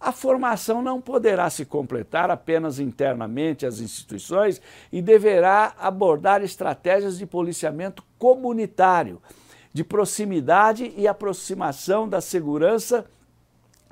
A 0.00 0.12
formação 0.12 0.80
não 0.80 0.98
poderá 0.98 1.50
se 1.50 1.66
completar 1.66 2.30
apenas 2.30 2.78
internamente 2.78 3.66
às 3.66 3.80
instituições 3.80 4.60
e 4.90 5.02
deverá 5.02 5.74
abordar 5.78 6.42
estratégias 6.42 7.18
de 7.18 7.26
policiamento 7.26 8.02
comunitário, 8.18 9.20
de 9.74 9.84
proximidade 9.84 10.90
e 10.96 11.06
aproximação 11.06 12.08
da 12.08 12.22
segurança 12.22 13.04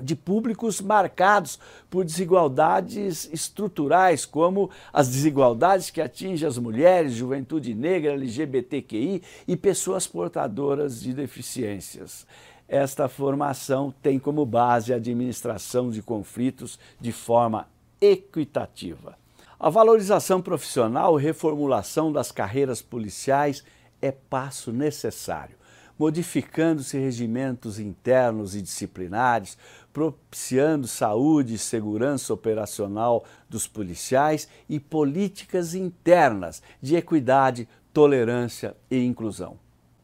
de 0.00 0.14
públicos 0.14 0.80
marcados 0.80 1.58
por 1.90 2.04
desigualdades 2.04 3.28
estruturais, 3.32 4.24
como 4.24 4.70
as 4.92 5.08
desigualdades 5.08 5.90
que 5.90 6.00
atingem 6.00 6.48
as 6.48 6.56
mulheres, 6.56 7.12
juventude 7.12 7.74
negra, 7.74 8.12
LGBTQI 8.12 9.22
e 9.46 9.56
pessoas 9.56 10.06
portadoras 10.06 11.00
de 11.00 11.12
deficiências. 11.12 12.26
Esta 12.68 13.08
formação 13.08 13.94
tem 14.02 14.18
como 14.18 14.44
base 14.44 14.92
a 14.92 14.96
administração 14.96 15.90
de 15.90 16.02
conflitos 16.02 16.78
de 17.00 17.12
forma 17.12 17.66
equitativa. 18.00 19.16
A 19.58 19.70
valorização 19.70 20.42
profissional 20.42 21.18
e 21.18 21.22
reformulação 21.22 22.12
das 22.12 22.30
carreiras 22.30 22.82
policiais 22.82 23.64
é 24.00 24.12
passo 24.12 24.70
necessário 24.70 25.58
modificando-se 25.98 26.96
regimentos 26.96 27.78
internos 27.78 28.54
e 28.54 28.62
disciplinares, 28.62 29.58
propiciando 29.92 30.86
saúde 30.86 31.54
e 31.54 31.58
segurança 31.58 32.32
operacional 32.32 33.24
dos 33.48 33.66
policiais 33.66 34.48
e 34.68 34.78
políticas 34.78 35.74
internas 35.74 36.62
de 36.80 36.94
equidade, 36.94 37.68
tolerância 37.92 38.76
e 38.88 39.04
inclusão. 39.04 39.58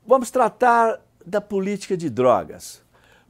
Vamos 0.04 0.30
tratar 0.30 1.00
da 1.26 1.40
política 1.40 1.96
de 1.96 2.10
drogas. 2.10 2.82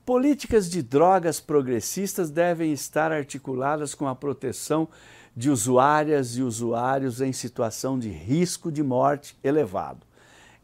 Políticas 0.05 0.69
de 0.69 0.83
drogas 0.83 1.41
progressistas 1.41 2.31
devem 2.31 2.73
estar 2.73 3.11
articuladas 3.11 3.95
com 3.95 4.07
a 4.07 4.15
proteção 4.15 4.89
de 5.37 5.51
usuárias 5.51 6.37
e 6.37 6.43
usuários 6.43 7.21
em 7.21 7.33
situação 7.33 7.99
de 7.99 8.09
risco 8.09 8.71
de 8.71 8.83
morte 8.83 9.37
elevado 9.43 10.07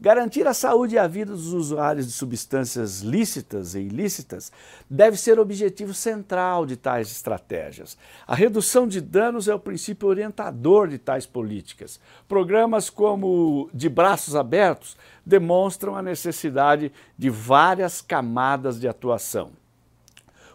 Garantir 0.01 0.47
a 0.47 0.53
saúde 0.55 0.95
e 0.95 0.97
a 0.97 1.05
vida 1.05 1.31
dos 1.31 1.53
usuários 1.53 2.07
de 2.07 2.11
substâncias 2.11 3.01
lícitas 3.01 3.75
e 3.75 3.81
ilícitas 3.81 4.51
deve 4.89 5.15
ser 5.15 5.37
o 5.37 5.43
objetivo 5.43 5.93
central 5.93 6.65
de 6.65 6.75
tais 6.75 7.11
estratégias. 7.11 7.95
A 8.25 8.33
redução 8.33 8.87
de 8.87 8.99
danos 8.99 9.47
é 9.47 9.53
o 9.53 9.59
princípio 9.59 10.07
orientador 10.07 10.87
de 10.87 10.97
tais 10.97 11.27
políticas. 11.27 11.99
Programas 12.27 12.89
como 12.89 13.69
De 13.71 13.87
Braços 13.87 14.35
Abertos 14.35 14.97
demonstram 15.23 15.95
a 15.95 16.01
necessidade 16.01 16.91
de 17.15 17.29
várias 17.29 18.01
camadas 18.01 18.79
de 18.79 18.87
atuação. 18.87 19.51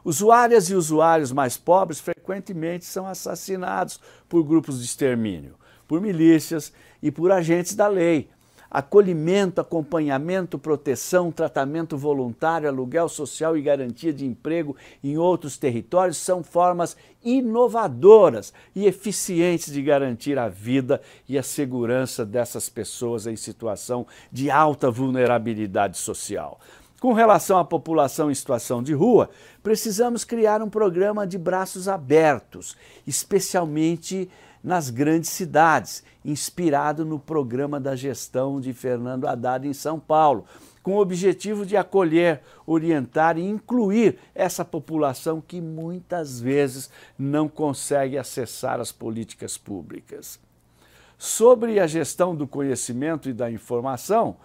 Usuárias 0.05 0.71
e 0.71 0.75
usuários 0.75 1.31
mais 1.31 1.57
pobres 1.57 2.01
frequentemente 2.01 2.85
são 2.85 3.07
assassinados 3.07 4.01
por 4.29 4.43
grupos 4.43 4.81
de 4.81 4.87
extermínio, 4.87 5.55
por 5.87 6.01
milícias 6.01 6.73
e 7.01 7.13
por 7.13 7.31
agentes 7.31 7.77
da 7.77 7.87
lei 7.87 8.29
acolhimento, 8.71 9.61
acompanhamento, 9.61 10.59
proteção, 10.59 11.31
tratamento 11.31 11.97
voluntário, 11.97 12.69
aluguel 12.69 13.09
social 13.09 13.57
e 13.57 13.63
garantia 13.63 14.13
de 14.13 14.27
emprego 14.27 14.77
em 15.03 15.17
outros 15.17 15.57
territórios 15.57 16.17
são 16.17 16.43
formas 16.43 16.97
inovadoras 17.25 18.53
e 18.75 18.87
eficientes 18.87 19.73
de 19.73 19.83
garantir 19.83 20.39
a 20.39 20.49
vida 20.49 21.01
e 21.29 21.37
a 21.37 21.43
segurança 21.43 22.25
dessas 22.25 22.69
pessoas 22.69 23.27
em 23.27 23.37
situação 23.37 24.07
de 24.31 24.51
alta 24.51 24.91
vulnerabilidade 24.91 25.99
social. 25.99 26.61
Com 27.01 27.13
relação 27.13 27.59
à 27.59 27.65
população 27.65 28.31
em 28.31 28.35
situação 28.35 28.83
de 28.83 28.95
rua, 28.95 29.29
precisamos 29.63 30.25
criar 30.25 30.63
um 30.63 30.71
programa 30.71 31.27
de 31.27 31.37
braços 31.37 31.89
abertos, 31.89 32.75
especialmente 33.07 34.31
nas 34.67 34.91
grandes 34.91 35.31
cidades, 35.31 36.03
inspirado 36.25 37.05
no 37.05 37.21
programa 37.21 37.79
da 37.79 37.95
gestão 37.95 38.61
de 38.61 38.73
Fernando 38.73 39.29
Haddad 39.29 39.69
em 39.69 39.73
São 39.73 40.01
Paulo, 40.01 40.45
com 40.83 40.97
o 40.97 41.01
objetivo 41.01 41.65
de 41.65 41.77
acolher, 41.77 42.43
orientar 42.67 43.39
e 43.39 43.45
incluir 43.45 44.19
essa 44.35 44.65
população 44.65 45.41
que 45.41 45.61
muitas 45.61 46.41
vezes 46.41 46.91
não 47.17 47.49
consegue 47.49 48.19
acessar 48.19 48.81
as 48.81 48.91
políticas 48.91 49.57
públicas. 49.57 50.41
Sobre 51.17 51.79
a 51.79 51.87
gestão 51.87 52.35
do 52.35 52.45
conhecimento 52.45 53.29
e 53.29 53.33
da 53.33 53.49
informação, 53.49 54.37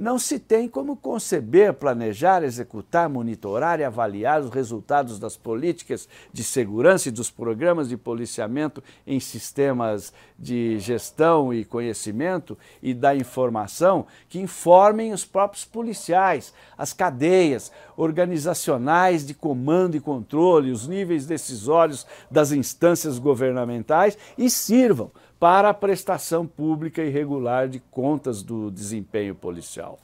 não 0.00 0.18
se 0.18 0.38
tem 0.38 0.66
como 0.66 0.96
conceber, 0.96 1.74
planejar, 1.74 2.42
executar, 2.42 3.06
monitorar 3.06 3.80
e 3.80 3.84
avaliar 3.84 4.40
os 4.40 4.48
resultados 4.48 5.18
das 5.18 5.36
políticas 5.36 6.08
de 6.32 6.42
segurança 6.42 7.10
e 7.10 7.12
dos 7.12 7.30
programas 7.30 7.90
de 7.90 7.98
policiamento 7.98 8.82
em 9.06 9.20
sistemas 9.20 10.10
de 10.38 10.78
gestão 10.78 11.52
e 11.52 11.66
conhecimento 11.66 12.56
e 12.82 12.94
da 12.94 13.14
informação 13.14 14.06
que 14.26 14.40
informem 14.40 15.12
os 15.12 15.26
próprios 15.26 15.66
policiais, 15.66 16.54
as 16.78 16.94
cadeias 16.94 17.70
organizacionais 17.94 19.26
de 19.26 19.34
comando 19.34 19.98
e 19.98 20.00
controle, 20.00 20.72
os 20.72 20.88
níveis 20.88 21.26
decisórios 21.26 22.06
das 22.30 22.52
instâncias 22.52 23.18
governamentais 23.18 24.16
e 24.38 24.48
sirvam 24.48 25.10
para 25.40 25.70
a 25.70 25.74
prestação 25.74 26.46
pública 26.46 27.02
e 27.02 27.08
regular 27.08 27.66
de 27.66 27.80
contas 27.90 28.42
do 28.42 28.70
desempenho 28.70 29.34
policial. 29.34 29.98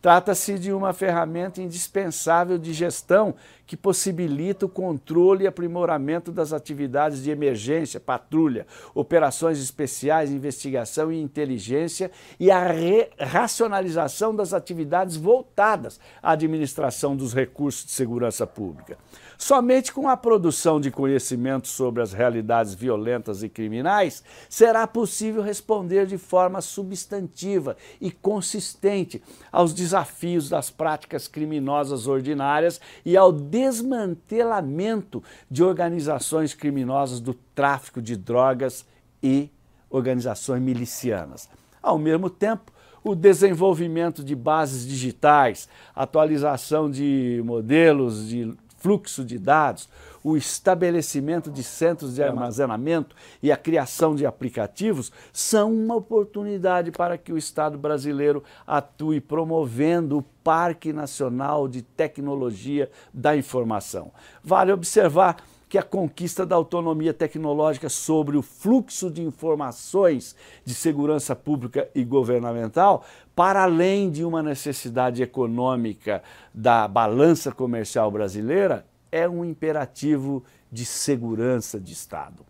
Trata-se 0.00 0.56
de 0.56 0.72
uma 0.72 0.92
ferramenta 0.92 1.60
indispensável 1.60 2.56
de 2.56 2.72
gestão 2.72 3.34
que 3.66 3.76
possibilita 3.76 4.64
o 4.64 4.68
controle 4.68 5.42
e 5.42 5.46
aprimoramento 5.48 6.30
das 6.30 6.52
atividades 6.52 7.24
de 7.24 7.32
emergência, 7.32 7.98
patrulha, 7.98 8.64
operações 8.94 9.58
especiais, 9.58 10.30
investigação 10.30 11.10
e 11.10 11.20
inteligência 11.20 12.12
e 12.38 12.52
a 12.52 12.62
racionalização 13.18 14.36
das 14.36 14.52
atividades 14.52 15.16
voltadas 15.16 15.98
à 16.22 16.30
administração 16.30 17.16
dos 17.16 17.34
recursos 17.34 17.86
de 17.86 17.90
segurança 17.90 18.46
pública. 18.46 18.96
Somente 19.38 19.92
com 19.92 20.08
a 20.08 20.16
produção 20.16 20.80
de 20.80 20.90
conhecimento 20.90 21.68
sobre 21.68 22.02
as 22.02 22.12
realidades 22.12 22.72
violentas 22.74 23.42
e 23.42 23.48
criminais 23.48 24.22
será 24.48 24.86
possível 24.86 25.42
responder 25.42 26.06
de 26.06 26.16
forma 26.16 26.60
substantiva 26.60 27.76
e 28.00 28.10
consistente 28.10 29.22
aos 29.52 29.74
desafios 29.74 30.48
das 30.48 30.70
práticas 30.70 31.28
criminosas 31.28 32.06
ordinárias 32.06 32.80
e 33.04 33.16
ao 33.16 33.30
desmantelamento 33.30 35.22
de 35.50 35.62
organizações 35.62 36.54
criminosas 36.54 37.20
do 37.20 37.34
tráfico 37.54 38.00
de 38.00 38.16
drogas 38.16 38.86
e 39.22 39.50
organizações 39.90 40.62
milicianas. 40.62 41.48
Ao 41.82 41.98
mesmo 41.98 42.30
tempo, 42.30 42.72
o 43.04 43.14
desenvolvimento 43.14 44.24
de 44.24 44.34
bases 44.34 44.84
digitais, 44.84 45.68
atualização 45.94 46.90
de 46.90 47.40
modelos 47.44 48.28
de 48.28 48.52
fluxo 48.76 49.24
de 49.24 49.38
dados, 49.38 49.88
o 50.22 50.36
estabelecimento 50.36 51.50
de 51.50 51.62
centros 51.62 52.14
de 52.14 52.22
armazenamento 52.22 53.14
e 53.42 53.52
a 53.52 53.56
criação 53.56 54.14
de 54.14 54.26
aplicativos 54.26 55.12
são 55.32 55.72
uma 55.72 55.94
oportunidade 55.94 56.90
para 56.90 57.16
que 57.16 57.32
o 57.32 57.38
Estado 57.38 57.78
brasileiro 57.78 58.42
atue 58.66 59.20
promovendo 59.20 60.18
o 60.18 60.22
Parque 60.22 60.92
Nacional 60.92 61.66
de 61.68 61.82
Tecnologia 61.82 62.90
da 63.12 63.36
Informação. 63.36 64.12
Vale 64.42 64.72
observar 64.72 65.36
que 65.68 65.78
a 65.78 65.82
conquista 65.82 66.46
da 66.46 66.54
autonomia 66.54 67.12
tecnológica 67.12 67.88
sobre 67.88 68.36
o 68.36 68.42
fluxo 68.42 69.10
de 69.10 69.22
informações 69.22 70.36
de 70.64 70.74
segurança 70.74 71.34
pública 71.34 71.88
e 71.94 72.04
governamental, 72.04 73.04
para 73.34 73.62
além 73.64 74.10
de 74.10 74.24
uma 74.24 74.42
necessidade 74.42 75.22
econômica 75.22 76.22
da 76.54 76.86
balança 76.86 77.50
comercial 77.50 78.10
brasileira, 78.10 78.86
é 79.10 79.28
um 79.28 79.44
imperativo 79.44 80.44
de 80.70 80.84
segurança 80.84 81.80
de 81.80 81.92
Estado. 81.92 82.44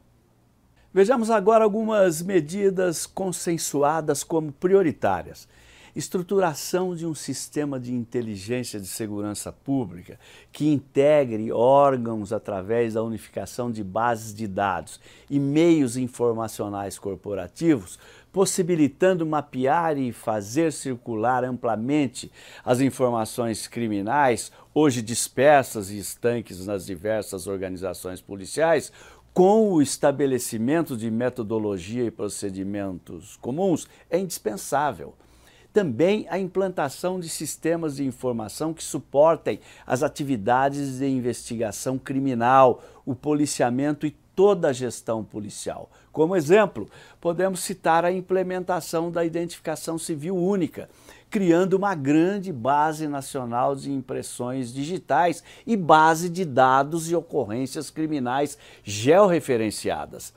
Vejamos 0.92 1.30
agora 1.30 1.64
algumas 1.64 2.22
medidas 2.22 3.06
consensuadas 3.06 4.24
como 4.24 4.52
prioritárias 4.52 5.48
estruturação 5.96 6.94
de 6.94 7.06
um 7.06 7.14
sistema 7.14 7.80
de 7.80 7.94
inteligência 7.94 8.78
de 8.78 8.86
segurança 8.86 9.50
pública 9.50 10.20
que 10.52 10.68
integre 10.68 11.50
órgãos 11.50 12.34
através 12.34 12.92
da 12.92 13.02
unificação 13.02 13.72
de 13.72 13.82
bases 13.82 14.34
de 14.34 14.46
dados 14.46 15.00
e 15.30 15.40
meios 15.40 15.96
informacionais 15.96 16.98
corporativos, 16.98 17.98
possibilitando 18.30 19.24
mapear 19.24 19.96
e 19.96 20.12
fazer 20.12 20.70
circular 20.70 21.42
amplamente 21.42 22.30
as 22.62 22.82
informações 22.82 23.66
criminais, 23.66 24.52
hoje 24.74 25.00
dispersas 25.00 25.90
e 25.90 25.96
estanques 25.96 26.66
nas 26.66 26.84
diversas 26.84 27.46
organizações 27.46 28.20
policiais, 28.20 28.92
com 29.32 29.72
o 29.72 29.80
estabelecimento 29.80 30.94
de 30.94 31.10
metodologia 31.10 32.04
e 32.04 32.10
procedimentos 32.10 33.36
comuns 33.38 33.88
é 34.10 34.18
indispensável. 34.18 35.14
Também 35.76 36.26
a 36.30 36.38
implantação 36.38 37.20
de 37.20 37.28
sistemas 37.28 37.96
de 37.96 38.02
informação 38.02 38.72
que 38.72 38.82
suportem 38.82 39.60
as 39.86 40.02
atividades 40.02 41.00
de 41.00 41.06
investigação 41.06 41.98
criminal, 41.98 42.82
o 43.04 43.14
policiamento 43.14 44.06
e 44.06 44.16
toda 44.34 44.68
a 44.68 44.72
gestão 44.72 45.22
policial. 45.22 45.90
Como 46.10 46.34
exemplo, 46.34 46.88
podemos 47.20 47.60
citar 47.60 48.06
a 48.06 48.10
implementação 48.10 49.10
da 49.10 49.22
identificação 49.22 49.98
civil 49.98 50.34
única, 50.34 50.88
criando 51.28 51.74
uma 51.74 51.94
grande 51.94 52.54
base 52.54 53.06
nacional 53.06 53.76
de 53.76 53.92
impressões 53.92 54.72
digitais 54.72 55.44
e 55.66 55.76
base 55.76 56.30
de 56.30 56.46
dados 56.46 57.10
e 57.10 57.14
ocorrências 57.14 57.90
criminais 57.90 58.56
georreferenciadas. 58.82 60.32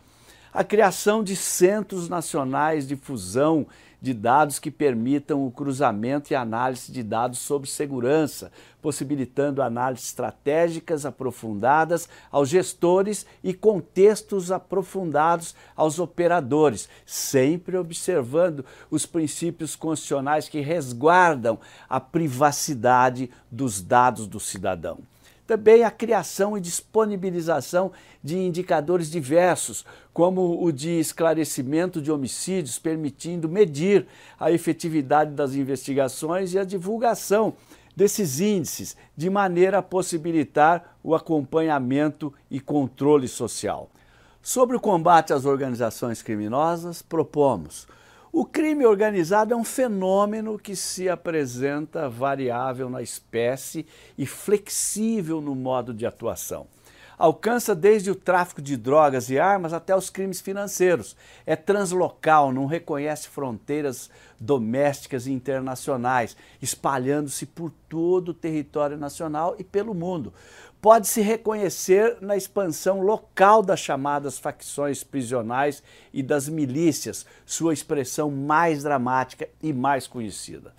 A 0.51 0.63
criação 0.63 1.23
de 1.23 1.35
centros 1.35 2.09
nacionais 2.09 2.87
de 2.87 2.95
fusão 2.95 3.67
de 4.01 4.13
dados 4.13 4.57
que 4.57 4.71
permitam 4.71 5.45
o 5.45 5.51
cruzamento 5.51 6.31
e 6.31 6.35
análise 6.35 6.91
de 6.91 7.03
dados 7.03 7.39
sobre 7.39 7.69
segurança, 7.69 8.51
possibilitando 8.81 9.61
análises 9.61 10.07
estratégicas 10.07 11.05
aprofundadas 11.05 12.09
aos 12.31 12.49
gestores 12.49 13.25
e 13.43 13.53
contextos 13.53 14.51
aprofundados 14.51 15.53
aos 15.75 15.99
operadores, 15.99 16.89
sempre 17.05 17.77
observando 17.77 18.65
os 18.89 19.05
princípios 19.05 19.75
constitucionais 19.75 20.49
que 20.49 20.61
resguardam 20.61 21.59
a 21.87 21.99
privacidade 21.99 23.29
dos 23.51 23.81
dados 23.81 24.25
do 24.25 24.39
cidadão. 24.39 24.99
Também 25.49 25.83
a 25.83 25.89
criação 25.89 26.55
e 26.55 26.61
disponibilização 26.61 27.91
de 28.23 28.37
indicadores 28.37 29.09
diversos, 29.09 29.83
como 30.13 30.63
o 30.63 30.71
de 30.71 30.99
esclarecimento 30.99 31.99
de 32.03 32.11
homicídios, 32.11 32.77
permitindo 32.77 33.49
medir 33.49 34.05
a 34.39 34.51
efetividade 34.51 35.31
das 35.31 35.55
investigações 35.55 36.53
e 36.53 36.59
a 36.59 36.63
divulgação 36.63 37.55
desses 37.95 38.39
índices, 38.39 38.95
de 39.17 39.27
maneira 39.27 39.79
a 39.79 39.81
possibilitar 39.81 40.95
o 41.03 41.15
acompanhamento 41.15 42.31
e 42.51 42.59
controle 42.59 43.27
social. 43.27 43.89
Sobre 44.43 44.77
o 44.77 44.79
combate 44.79 45.33
às 45.33 45.45
organizações 45.45 46.21
criminosas, 46.21 47.01
propomos 47.01 47.87
o 48.39 48.45
crime 48.45 48.85
organizado 48.85 49.53
é 49.53 49.57
um 49.57 49.65
fenômeno 49.65 50.57
que 50.57 50.73
se 50.73 51.09
apresenta 51.09 52.07
variável 52.07 52.89
na 52.89 53.01
espécie 53.01 53.85
e 54.17 54.25
flexível 54.25 55.41
no 55.41 55.53
modo 55.53 55.93
de 55.93 56.05
atuação. 56.05 56.65
Alcança 57.17 57.75
desde 57.75 58.09
o 58.09 58.15
tráfico 58.15 58.61
de 58.61 58.77
drogas 58.77 59.29
e 59.29 59.37
armas 59.37 59.73
até 59.73 59.93
os 59.93 60.09
crimes 60.09 60.39
financeiros. 60.39 61.17
É 61.45 61.53
translocal, 61.53 62.53
não 62.53 62.65
reconhece 62.65 63.27
fronteiras 63.27 64.09
domésticas 64.39 65.27
e 65.27 65.33
internacionais, 65.33 66.37
espalhando-se 66.61 67.45
por 67.45 67.73
todo 67.89 68.29
o 68.29 68.33
território 68.33 68.95
nacional 68.95 69.57
e 69.59 69.65
pelo 69.65 69.93
mundo 69.93 70.33
pode-se 70.81 71.21
reconhecer 71.21 72.17
na 72.21 72.37
expansão 72.37 73.01
local 73.01 73.61
das 73.61 73.79
chamadas 73.79 74.39
facções 74.39 75.03
prisionais 75.03 75.83
e 76.13 76.23
das 76.23 76.47
milícias, 76.47 77.25
sua 77.45 77.73
expressão 77.73 78.31
mais 78.31 78.83
dramática 78.83 79.49
e 79.61 79.73
mais 79.73 80.07
conhecida. 80.07 80.73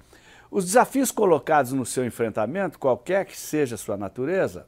Os 0.50 0.64
desafios 0.64 1.10
colocados 1.12 1.72
no 1.72 1.86
seu 1.86 2.04
enfrentamento, 2.04 2.78
qualquer 2.78 3.24
que 3.24 3.38
seja 3.38 3.76
sua 3.76 3.96
natureza, 3.96 4.66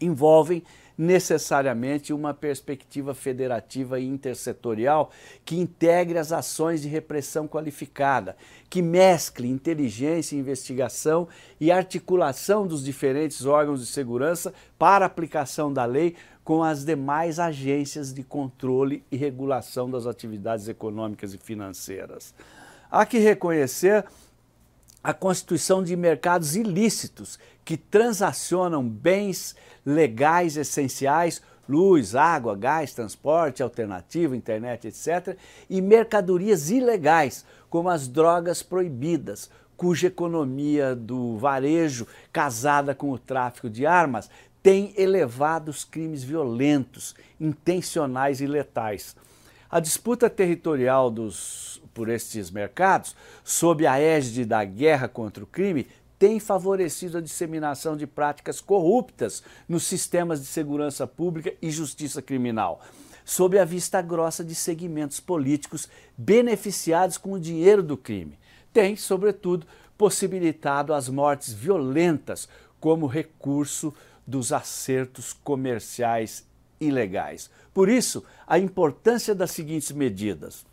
envolvem 0.00 0.62
necessariamente 0.96 2.12
uma 2.12 2.34
perspectiva 2.34 3.14
federativa 3.14 3.98
e 3.98 4.06
intersetorial 4.06 5.10
que 5.44 5.58
integre 5.58 6.18
as 6.18 6.32
ações 6.32 6.82
de 6.82 6.88
repressão 6.88 7.48
qualificada, 7.48 8.36
que 8.68 8.82
mescle 8.82 9.48
inteligência, 9.48 10.36
investigação 10.36 11.28
e 11.60 11.70
articulação 11.70 12.66
dos 12.66 12.84
diferentes 12.84 13.44
órgãos 13.46 13.80
de 13.80 13.86
segurança 13.86 14.52
para 14.78 15.06
aplicação 15.06 15.72
da 15.72 15.84
lei 15.84 16.16
com 16.44 16.62
as 16.62 16.84
demais 16.84 17.38
agências 17.38 18.12
de 18.12 18.22
controle 18.22 19.04
e 19.10 19.16
regulação 19.16 19.90
das 19.90 20.06
atividades 20.06 20.68
econômicas 20.68 21.34
e 21.34 21.38
financeiras. 21.38 22.34
Há 22.90 23.06
que 23.06 23.18
reconhecer 23.18 24.04
a 25.02 25.12
constituição 25.12 25.82
de 25.82 25.96
mercados 25.96 26.54
ilícitos 26.54 27.38
que 27.64 27.76
transacionam 27.76 28.88
bens 28.88 29.56
legais 29.84 30.56
essenciais, 30.56 31.42
luz, 31.68 32.14
água, 32.14 32.56
gás, 32.56 32.92
transporte 32.92 33.62
alternativo, 33.62 34.34
internet, 34.34 34.86
etc., 34.86 35.36
e 35.68 35.80
mercadorias 35.80 36.70
ilegais, 36.70 37.44
como 37.68 37.88
as 37.88 38.06
drogas 38.06 38.62
proibidas, 38.62 39.50
cuja 39.76 40.06
economia 40.06 40.94
do 40.94 41.36
varejo, 41.38 42.06
casada 42.32 42.94
com 42.94 43.10
o 43.10 43.18
tráfico 43.18 43.68
de 43.68 43.84
armas, 43.84 44.30
tem 44.62 44.94
elevados 44.96 45.82
crimes 45.82 46.22
violentos, 46.22 47.16
intencionais 47.40 48.40
e 48.40 48.46
letais. 48.46 49.16
A 49.68 49.80
disputa 49.80 50.30
territorial 50.30 51.10
dos, 51.10 51.81
por 51.92 52.08
estes 52.08 52.50
mercados, 52.50 53.14
sob 53.44 53.86
a 53.86 53.98
égide 53.98 54.44
da 54.44 54.64
guerra 54.64 55.08
contra 55.08 55.44
o 55.44 55.46
crime, 55.46 55.86
tem 56.18 56.38
favorecido 56.38 57.18
a 57.18 57.20
disseminação 57.20 57.96
de 57.96 58.06
práticas 58.06 58.60
corruptas 58.60 59.42
nos 59.68 59.82
sistemas 59.82 60.40
de 60.40 60.46
segurança 60.46 61.04
pública 61.04 61.52
e 61.60 61.68
justiça 61.68 62.22
criminal, 62.22 62.80
sob 63.24 63.58
a 63.58 63.64
vista 63.64 64.00
grossa 64.00 64.44
de 64.44 64.54
segmentos 64.54 65.18
políticos 65.18 65.88
beneficiados 66.16 67.18
com 67.18 67.32
o 67.32 67.40
dinheiro 67.40 67.82
do 67.82 67.96
crime. 67.96 68.38
Tem, 68.72 68.94
sobretudo, 68.94 69.66
possibilitado 69.98 70.94
as 70.94 71.08
mortes 71.08 71.52
violentas 71.52 72.48
como 72.78 73.06
recurso 73.06 73.92
dos 74.24 74.52
acertos 74.52 75.32
comerciais 75.32 76.46
ilegais. 76.80 77.50
Por 77.74 77.88
isso, 77.88 78.24
a 78.46 78.58
importância 78.58 79.34
das 79.34 79.50
seguintes 79.50 79.90
medidas 79.92 80.64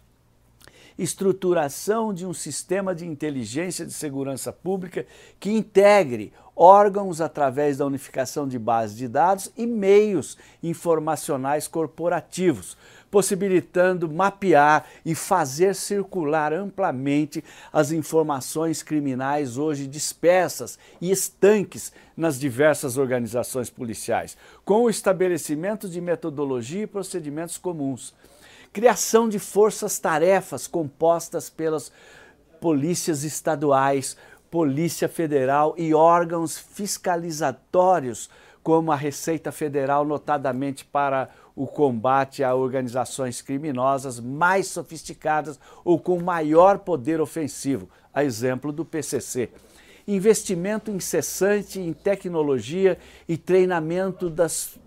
estruturação 0.99 2.13
de 2.13 2.25
um 2.25 2.33
sistema 2.33 2.93
de 2.93 3.07
inteligência 3.07 3.85
de 3.85 3.93
segurança 3.93 4.51
pública 4.51 5.05
que 5.39 5.49
integre 5.49 6.33
órgãos 6.53 7.21
através 7.21 7.77
da 7.77 7.85
unificação 7.85 8.45
de 8.45 8.59
bases 8.59 8.97
de 8.97 9.07
dados 9.07 9.49
e 9.55 9.65
meios 9.65 10.37
informacionais 10.61 11.69
corporativos, 11.69 12.77
possibilitando 13.09 14.11
mapear 14.11 14.85
e 15.05 15.15
fazer 15.15 15.73
circular 15.73 16.51
amplamente 16.51 17.41
as 17.71 17.93
informações 17.93 18.83
criminais 18.83 19.57
hoje 19.57 19.87
dispersas 19.87 20.77
e 20.99 21.09
estanques 21.09 21.93
nas 22.15 22.37
diversas 22.37 22.97
organizações 22.97 23.69
policiais, 23.69 24.35
com 24.65 24.83
o 24.83 24.89
estabelecimento 24.89 25.87
de 25.87 26.01
metodologia 26.01 26.83
e 26.83 26.87
procedimentos 26.87 27.57
comuns 27.57 28.13
criação 28.71 29.27
de 29.27 29.39
forças-tarefas 29.39 30.67
compostas 30.67 31.49
pelas 31.49 31.91
polícias 32.59 33.23
estaduais, 33.23 34.15
Polícia 34.51 35.07
Federal 35.07 35.75
e 35.77 35.93
órgãos 35.93 36.57
fiscalizatórios, 36.57 38.29
como 38.63 38.91
a 38.91 38.95
Receita 38.95 39.51
Federal, 39.51 40.03
notadamente 40.05 40.83
para 40.83 41.29
o 41.55 41.67
combate 41.67 42.43
a 42.43 42.55
organizações 42.55 43.41
criminosas 43.41 44.19
mais 44.19 44.67
sofisticadas 44.67 45.59
ou 45.83 45.99
com 45.99 46.19
maior 46.21 46.79
poder 46.79 47.21
ofensivo, 47.21 47.89
a 48.13 48.23
exemplo 48.23 48.71
do 48.71 48.83
PCC. 48.83 49.49
Investimento 50.07 50.89
incessante 50.89 51.79
em 51.79 51.93
tecnologia 51.93 52.97
e 53.27 53.37
treinamento 53.37 54.29
das 54.29 54.79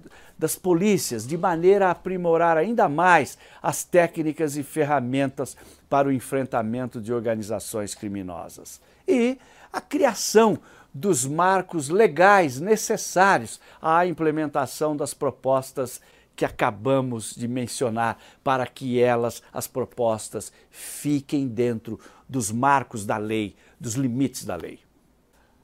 das 0.43 0.57
polícias, 0.57 1.25
de 1.25 1.39
maneira 1.39 1.87
a 1.87 1.91
aprimorar 1.93 2.57
ainda 2.57 2.89
mais 2.89 3.39
as 3.63 3.85
técnicas 3.85 4.57
e 4.57 4.65
ferramentas 4.65 5.57
para 5.89 6.09
o 6.09 6.13
enfrentamento 6.13 7.01
de 7.01 7.13
organizações 7.13 7.95
criminosas. 7.95 8.81
E 9.07 9.39
a 9.73 9.81
criação 9.81 10.59
dos 10.93 11.25
marcos 11.25 11.89
legais 11.89 12.59
necessários 12.59 13.61
à 13.81 14.05
implementação 14.05 14.97
das 14.97 15.15
propostas 15.15 16.01
que 16.35 16.45
acabamos 16.45 17.37
de 17.37 17.47
mencionar, 17.47 18.19
para 18.43 18.67
que 18.67 19.01
elas, 19.01 19.45
as 19.53 19.69
propostas, 19.69 20.53
fiquem 20.73 21.47
dentro 21.47 22.01
dos 22.29 22.51
marcos 22.51 23.07
da 23.07 23.17
lei, 23.17 23.55
dos 23.79 23.95
limites 23.95 24.45
da 24.45 24.57
lei. 24.57 24.81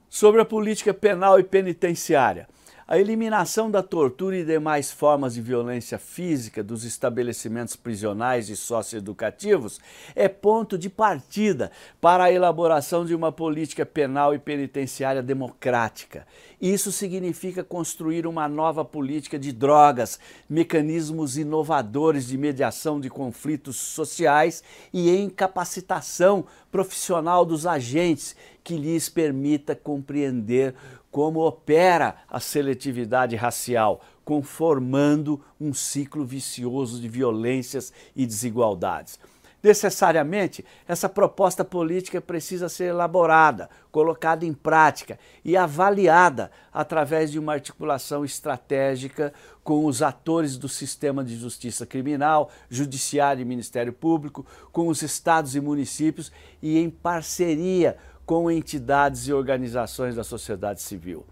Sobre 0.07 0.39
a 0.39 0.45
política 0.45 0.93
penal 0.93 1.37
e 1.37 1.43
penitenciária, 1.43 2.47
A 2.91 2.97
eliminação 2.97 3.69
da 3.69 3.83
tortura 3.83 4.35
e 4.35 4.43
demais 4.43 4.91
formas 4.91 5.35
de 5.35 5.41
violência 5.41 5.99
física 5.99 6.63
dos 6.63 6.83
estabelecimentos 6.83 7.75
prisionais 7.75 8.49
e 8.49 8.55
socioeducativos 8.55 9.79
é 10.15 10.27
ponto 10.27 10.75
de 10.75 10.89
partida 10.89 11.71
para 12.01 12.23
a 12.23 12.31
elaboração 12.31 13.05
de 13.05 13.13
uma 13.13 13.31
política 13.31 13.85
penal 13.85 14.33
e 14.33 14.39
penitenciária 14.39 15.21
democrática. 15.21 16.25
Isso 16.59 16.91
significa 16.91 17.63
construir 17.63 18.25
uma 18.25 18.49
nova 18.49 18.83
política 18.83 19.37
de 19.37 19.51
drogas, 19.51 20.19
mecanismos 20.49 21.37
inovadores 21.37 22.25
de 22.25 22.39
mediação 22.39 22.99
de 22.99 23.07
conflitos 23.07 23.75
sociais 23.75 24.63
e 24.91 25.11
em 25.11 25.29
capacitação 25.29 26.43
profissional 26.71 27.45
dos 27.45 27.67
agentes 27.67 28.35
que 28.69 28.77
lhes 28.77 29.09
permita 29.09 29.75
compreender 29.75 30.75
como 31.09 31.39
opera 31.39 32.17
a 32.29 32.39
seletividade 32.39 33.35
racial, 33.35 33.99
conformando 34.23 35.41
um 35.59 35.73
ciclo 35.73 36.23
vicioso 36.23 37.01
de 37.01 37.09
violências 37.09 37.91
e 38.15 38.27
desigualdades. 38.27 39.19
Necessariamente, 39.63 40.63
essa 40.87 41.09
proposta 41.09 41.65
política 41.65 42.21
precisa 42.21 42.69
ser 42.69 42.85
elaborada, 42.85 43.71
colocada 43.91 44.45
em 44.45 44.53
prática 44.53 45.17
e 45.43 45.57
avaliada 45.57 46.51
através 46.71 47.31
de 47.31 47.39
uma 47.39 47.53
articulação 47.53 48.23
estratégica 48.23 49.33
com 49.63 49.83
os 49.85 50.03
atores 50.03 50.57
do 50.57 50.69
sistema 50.69 51.23
de 51.23 51.35
justiça 51.35 51.87
criminal, 51.87 52.51
judiciário 52.69 53.41
e 53.41 53.45
Ministério 53.45 53.91
Público, 53.91 54.45
com 54.71 54.87
os 54.89 55.01
estados 55.01 55.55
e 55.55 55.59
municípios 55.59 56.31
e 56.61 56.77
em 56.77 56.87
parceria 56.87 57.97
com 58.29 58.51
entidades 58.51 59.27
e 59.27 59.33
organizações 59.33 60.13
da 60.13 60.23
sociedade 60.23 60.83
civil. 60.83 61.25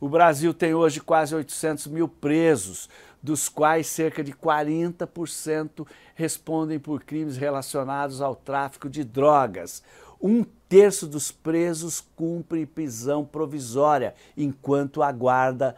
O 0.00 0.08
Brasil 0.08 0.54
tem 0.54 0.74
hoje 0.74 1.00
quase 1.00 1.34
800 1.34 1.88
mil 1.88 2.06
presos, 2.06 2.88
dos 3.20 3.48
quais 3.48 3.88
cerca 3.88 4.22
de 4.22 4.32
40% 4.32 5.84
respondem 6.14 6.78
por 6.78 7.02
crimes 7.02 7.36
relacionados 7.36 8.20
ao 8.20 8.36
tráfico 8.36 8.88
de 8.88 9.02
drogas. 9.02 9.82
Um 10.22 10.44
terço 10.68 11.08
dos 11.08 11.32
presos 11.32 12.00
cumpre 12.14 12.64
prisão 12.64 13.24
provisória 13.24 14.14
enquanto 14.36 15.02
aguarda 15.02 15.74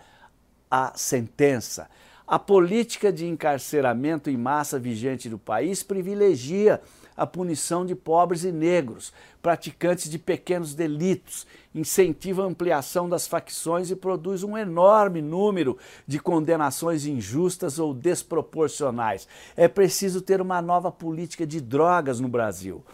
a 0.70 0.92
sentença. 0.94 1.88
A 2.26 2.38
política 2.38 3.10
de 3.10 3.26
encarceramento 3.26 4.28
em 4.28 4.36
massa 4.36 4.78
vigente 4.78 5.30
no 5.30 5.38
país 5.38 5.82
privilegia 5.82 6.78
a 7.18 7.26
punição 7.26 7.84
de 7.84 7.96
pobres 7.96 8.44
e 8.44 8.52
negros, 8.52 9.12
praticantes 9.42 10.08
de 10.08 10.20
pequenos 10.20 10.72
delitos, 10.72 11.48
incentiva 11.74 12.44
a 12.44 12.46
ampliação 12.46 13.08
das 13.08 13.26
facções 13.26 13.90
e 13.90 13.96
produz 13.96 14.44
um 14.44 14.56
enorme 14.56 15.20
número 15.20 15.76
de 16.06 16.20
condenações 16.20 17.06
injustas 17.06 17.80
ou 17.80 17.92
desproporcionais. 17.92 19.26
É 19.56 19.66
preciso 19.66 20.22
ter 20.22 20.40
uma 20.40 20.62
nova 20.62 20.92
política 20.92 21.44
de 21.44 21.60
drogas 21.60 22.20
no 22.20 22.28
Brasil. 22.28 22.84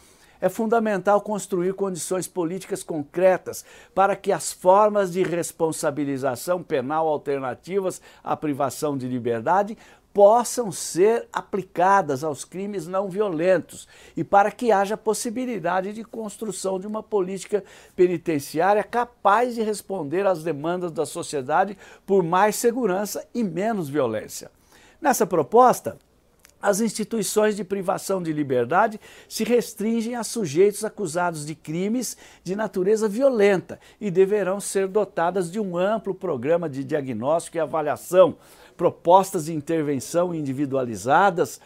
É 0.41 0.49
fundamental 0.49 1.21
construir 1.21 1.75
condições 1.75 2.27
políticas 2.27 2.83
concretas 2.83 3.65
para 3.95 4.17
que 4.17 4.33
as 4.33 4.53
formas 4.53 5.13
de 5.13 5.23
responsabilização 5.23 6.63
penal 6.63 7.09
alternativas 7.09 8.01
à 8.23 8.37
privação 8.37 8.97
de 8.97 9.07
liberdade 9.07 9.77
possam 10.15 10.71
ser 10.71 11.29
aplicadas 11.33 12.23
aos 12.23 12.45
crimes 12.45 12.87
não 12.87 13.09
violentos 13.09 13.89
e 14.17 14.23
para 14.23 14.53
que 14.53 14.71
haja 14.71 14.97
possibilidade 14.97 15.93
de 15.93 16.05
construção 16.05 16.79
de 16.79 16.87
uma 16.87 17.03
política 17.03 17.65
penitenciária 17.97 18.85
capaz 18.85 19.57
de 19.57 19.63
responder 19.63 20.25
às 20.25 20.45
demandas 20.45 20.93
da 20.93 21.05
sociedade 21.05 21.77
por 22.07 22.23
mais 22.23 22.55
segurança 22.55 23.27
e 23.35 23.43
menos 23.43 23.89
violência. 23.89 24.53
Nessa 25.01 25.27
proposta, 25.27 25.99
as 26.65 26.81
instituições 26.81 27.55
de 27.55 27.63
privação 27.63 28.23
de 28.23 28.33
liberdade 28.33 28.99
se 29.29 29.45
restringem 29.45 30.15
a 30.15 30.25
sujeitos 30.25 30.83
acusados 30.83 31.45
de 31.45 31.55
crimes 31.55 32.17
de 32.43 32.57
natureza 32.57 33.07
violenta 33.07 33.79
e 34.01 34.11
deverão 34.11 34.59
ser 34.59 34.89
dotadas 34.89 35.53
de 35.53 35.61
um 35.61 35.77
amplo 35.77 36.15
programa 36.15 36.67
de 36.67 36.83
diagnóstico 36.83 37.59
e 37.59 37.61
avaliação 37.61 38.39
propostas 38.79 39.45
de 39.45 39.53
intervenção 39.53 40.35
individualizadas 40.35 41.61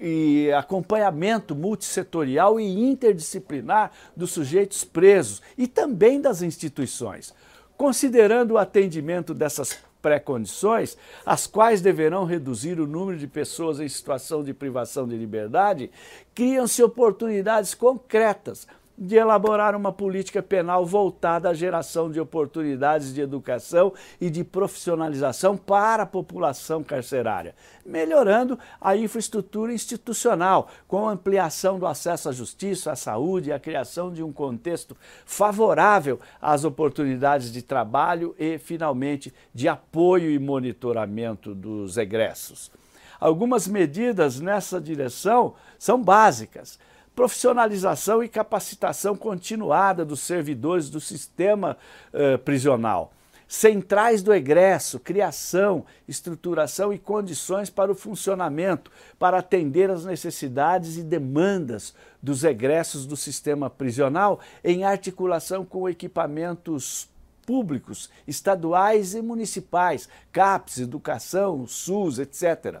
e 0.00 0.50
acompanhamento 0.52 1.54
multissetorial 1.54 2.58
e 2.58 2.90
interdisciplinar 2.90 3.92
dos 4.16 4.32
sujeitos 4.32 4.82
presos 4.82 5.40
e 5.56 5.68
também 5.68 6.20
das 6.20 6.42
instituições. 6.42 7.32
Considerando 7.76 8.52
o 8.52 8.58
atendimento 8.58 9.32
dessas 9.32 9.78
pré-condições, 10.00 10.96
as 11.24 11.46
quais 11.46 11.80
deverão 11.80 12.24
reduzir 12.24 12.80
o 12.80 12.86
número 12.86 13.18
de 13.18 13.26
pessoas 13.26 13.80
em 13.80 13.88
situação 13.88 14.42
de 14.42 14.52
privação 14.52 15.06
de 15.06 15.16
liberdade, 15.16 15.90
criam-se 16.34 16.82
oportunidades 16.82 17.74
concretas 17.74 18.66
de 19.00 19.16
elaborar 19.16 19.74
uma 19.74 19.90
política 19.90 20.42
penal 20.42 20.84
voltada 20.84 21.48
à 21.48 21.54
geração 21.54 22.10
de 22.10 22.20
oportunidades 22.20 23.14
de 23.14 23.22
educação 23.22 23.94
e 24.20 24.28
de 24.28 24.44
profissionalização 24.44 25.56
para 25.56 26.02
a 26.02 26.06
população 26.06 26.84
carcerária, 26.84 27.54
melhorando 27.86 28.58
a 28.78 28.94
infraestrutura 28.94 29.72
institucional, 29.72 30.68
com 30.86 31.08
ampliação 31.08 31.78
do 31.78 31.86
acesso 31.86 32.28
à 32.28 32.32
justiça, 32.32 32.92
à 32.92 32.96
saúde 32.96 33.48
e 33.48 33.52
a 33.54 33.58
criação 33.58 34.12
de 34.12 34.22
um 34.22 34.30
contexto 34.30 34.94
favorável 35.24 36.20
às 36.38 36.64
oportunidades 36.64 37.50
de 37.50 37.62
trabalho 37.62 38.34
e, 38.38 38.58
finalmente, 38.58 39.32
de 39.54 39.66
apoio 39.66 40.30
e 40.30 40.38
monitoramento 40.38 41.54
dos 41.54 41.96
egressos. 41.96 42.70
Algumas 43.18 43.66
medidas 43.66 44.40
nessa 44.40 44.80
direção 44.80 45.54
são 45.78 46.02
básicas 46.02 46.78
profissionalização 47.14 48.22
e 48.22 48.28
capacitação 48.28 49.16
continuada 49.16 50.04
dos 50.04 50.20
servidores 50.20 50.88
do 50.88 51.00
sistema 51.00 51.76
eh, 52.12 52.36
prisional. 52.38 53.12
Centrais 53.46 54.22
do 54.22 54.32
egresso, 54.32 55.00
criação, 55.00 55.84
estruturação 56.06 56.92
e 56.92 56.98
condições 56.98 57.68
para 57.68 57.90
o 57.90 57.96
funcionamento, 57.96 58.92
para 59.18 59.38
atender 59.38 59.90
às 59.90 60.04
necessidades 60.04 60.96
e 60.96 61.02
demandas 61.02 61.92
dos 62.22 62.44
egressos 62.44 63.06
do 63.06 63.16
sistema 63.16 63.68
prisional, 63.68 64.38
em 64.62 64.84
articulação 64.84 65.64
com 65.64 65.88
equipamentos 65.88 67.08
públicos, 67.44 68.08
estaduais 68.24 69.14
e 69.14 69.20
municipais, 69.20 70.08
CAPES, 70.30 70.78
educação, 70.78 71.66
SUS, 71.66 72.20
etc 72.20 72.80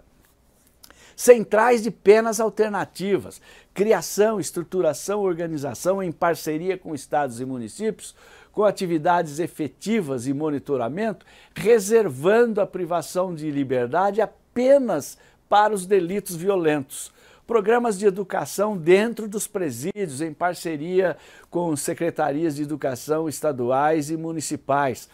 centrais 1.20 1.82
de 1.82 1.90
penas 1.90 2.40
alternativas, 2.40 3.42
criação, 3.80 4.38
estruturação, 4.38 5.22
organização 5.22 6.02
em 6.02 6.12
parceria 6.12 6.76
com 6.76 6.94
estados 6.94 7.40
e 7.40 7.46
municípios, 7.46 8.14
com 8.52 8.62
atividades 8.62 9.38
efetivas 9.38 10.26
e 10.26 10.34
monitoramento, 10.34 11.24
reservando 11.54 12.60
a 12.60 12.66
privação 12.66 13.34
de 13.34 13.50
liberdade 13.50 14.20
apenas 14.20 15.16
para 15.48 15.72
os 15.72 15.86
delitos 15.86 16.36
violentos. 16.36 17.10
Programas 17.46 17.98
de 17.98 18.04
educação 18.04 18.76
dentro 18.76 19.26
dos 19.26 19.46
presídios, 19.46 20.20
em 20.20 20.34
parceria 20.34 21.16
com 21.48 21.74
secretarias 21.74 22.56
de 22.56 22.62
educação 22.64 23.30
estaduais 23.30 24.10
e 24.10 24.16
municipais 24.18 25.08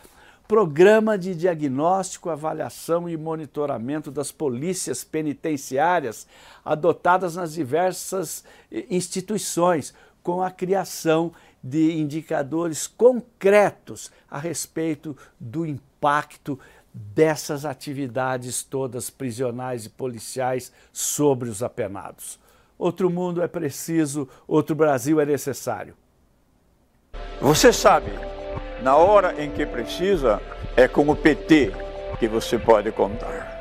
Programa 0.48 1.18
de 1.18 1.34
diagnóstico, 1.34 2.30
avaliação 2.30 3.08
e 3.08 3.16
monitoramento 3.16 4.12
das 4.12 4.30
polícias 4.30 5.02
penitenciárias 5.02 6.24
adotadas 6.64 7.34
nas 7.34 7.54
diversas 7.54 8.44
eh, 8.70 8.86
instituições, 8.88 9.92
com 10.22 10.40
a 10.42 10.50
criação 10.50 11.32
de 11.62 11.98
indicadores 11.98 12.86
concretos 12.86 14.12
a 14.30 14.38
respeito 14.38 15.16
do 15.38 15.66
impacto 15.66 16.58
dessas 16.94 17.64
atividades 17.64 18.62
todas 18.62 19.10
prisionais 19.10 19.86
e 19.86 19.90
policiais 19.90 20.72
sobre 20.92 21.48
os 21.48 21.60
apenados. 21.60 22.38
Outro 22.78 23.10
mundo 23.10 23.42
é 23.42 23.48
preciso, 23.48 24.28
outro 24.46 24.76
Brasil 24.76 25.20
é 25.20 25.26
necessário. 25.26 25.96
Você 27.40 27.72
sabe 27.72 28.10
na 28.82 28.96
hora 28.96 29.34
em 29.38 29.50
que 29.50 29.64
precisa, 29.64 30.40
é 30.76 30.86
com 30.86 31.08
o 31.08 31.16
PT 31.16 31.72
que 32.18 32.28
você 32.28 32.58
pode 32.58 32.90
contar. 32.92 33.55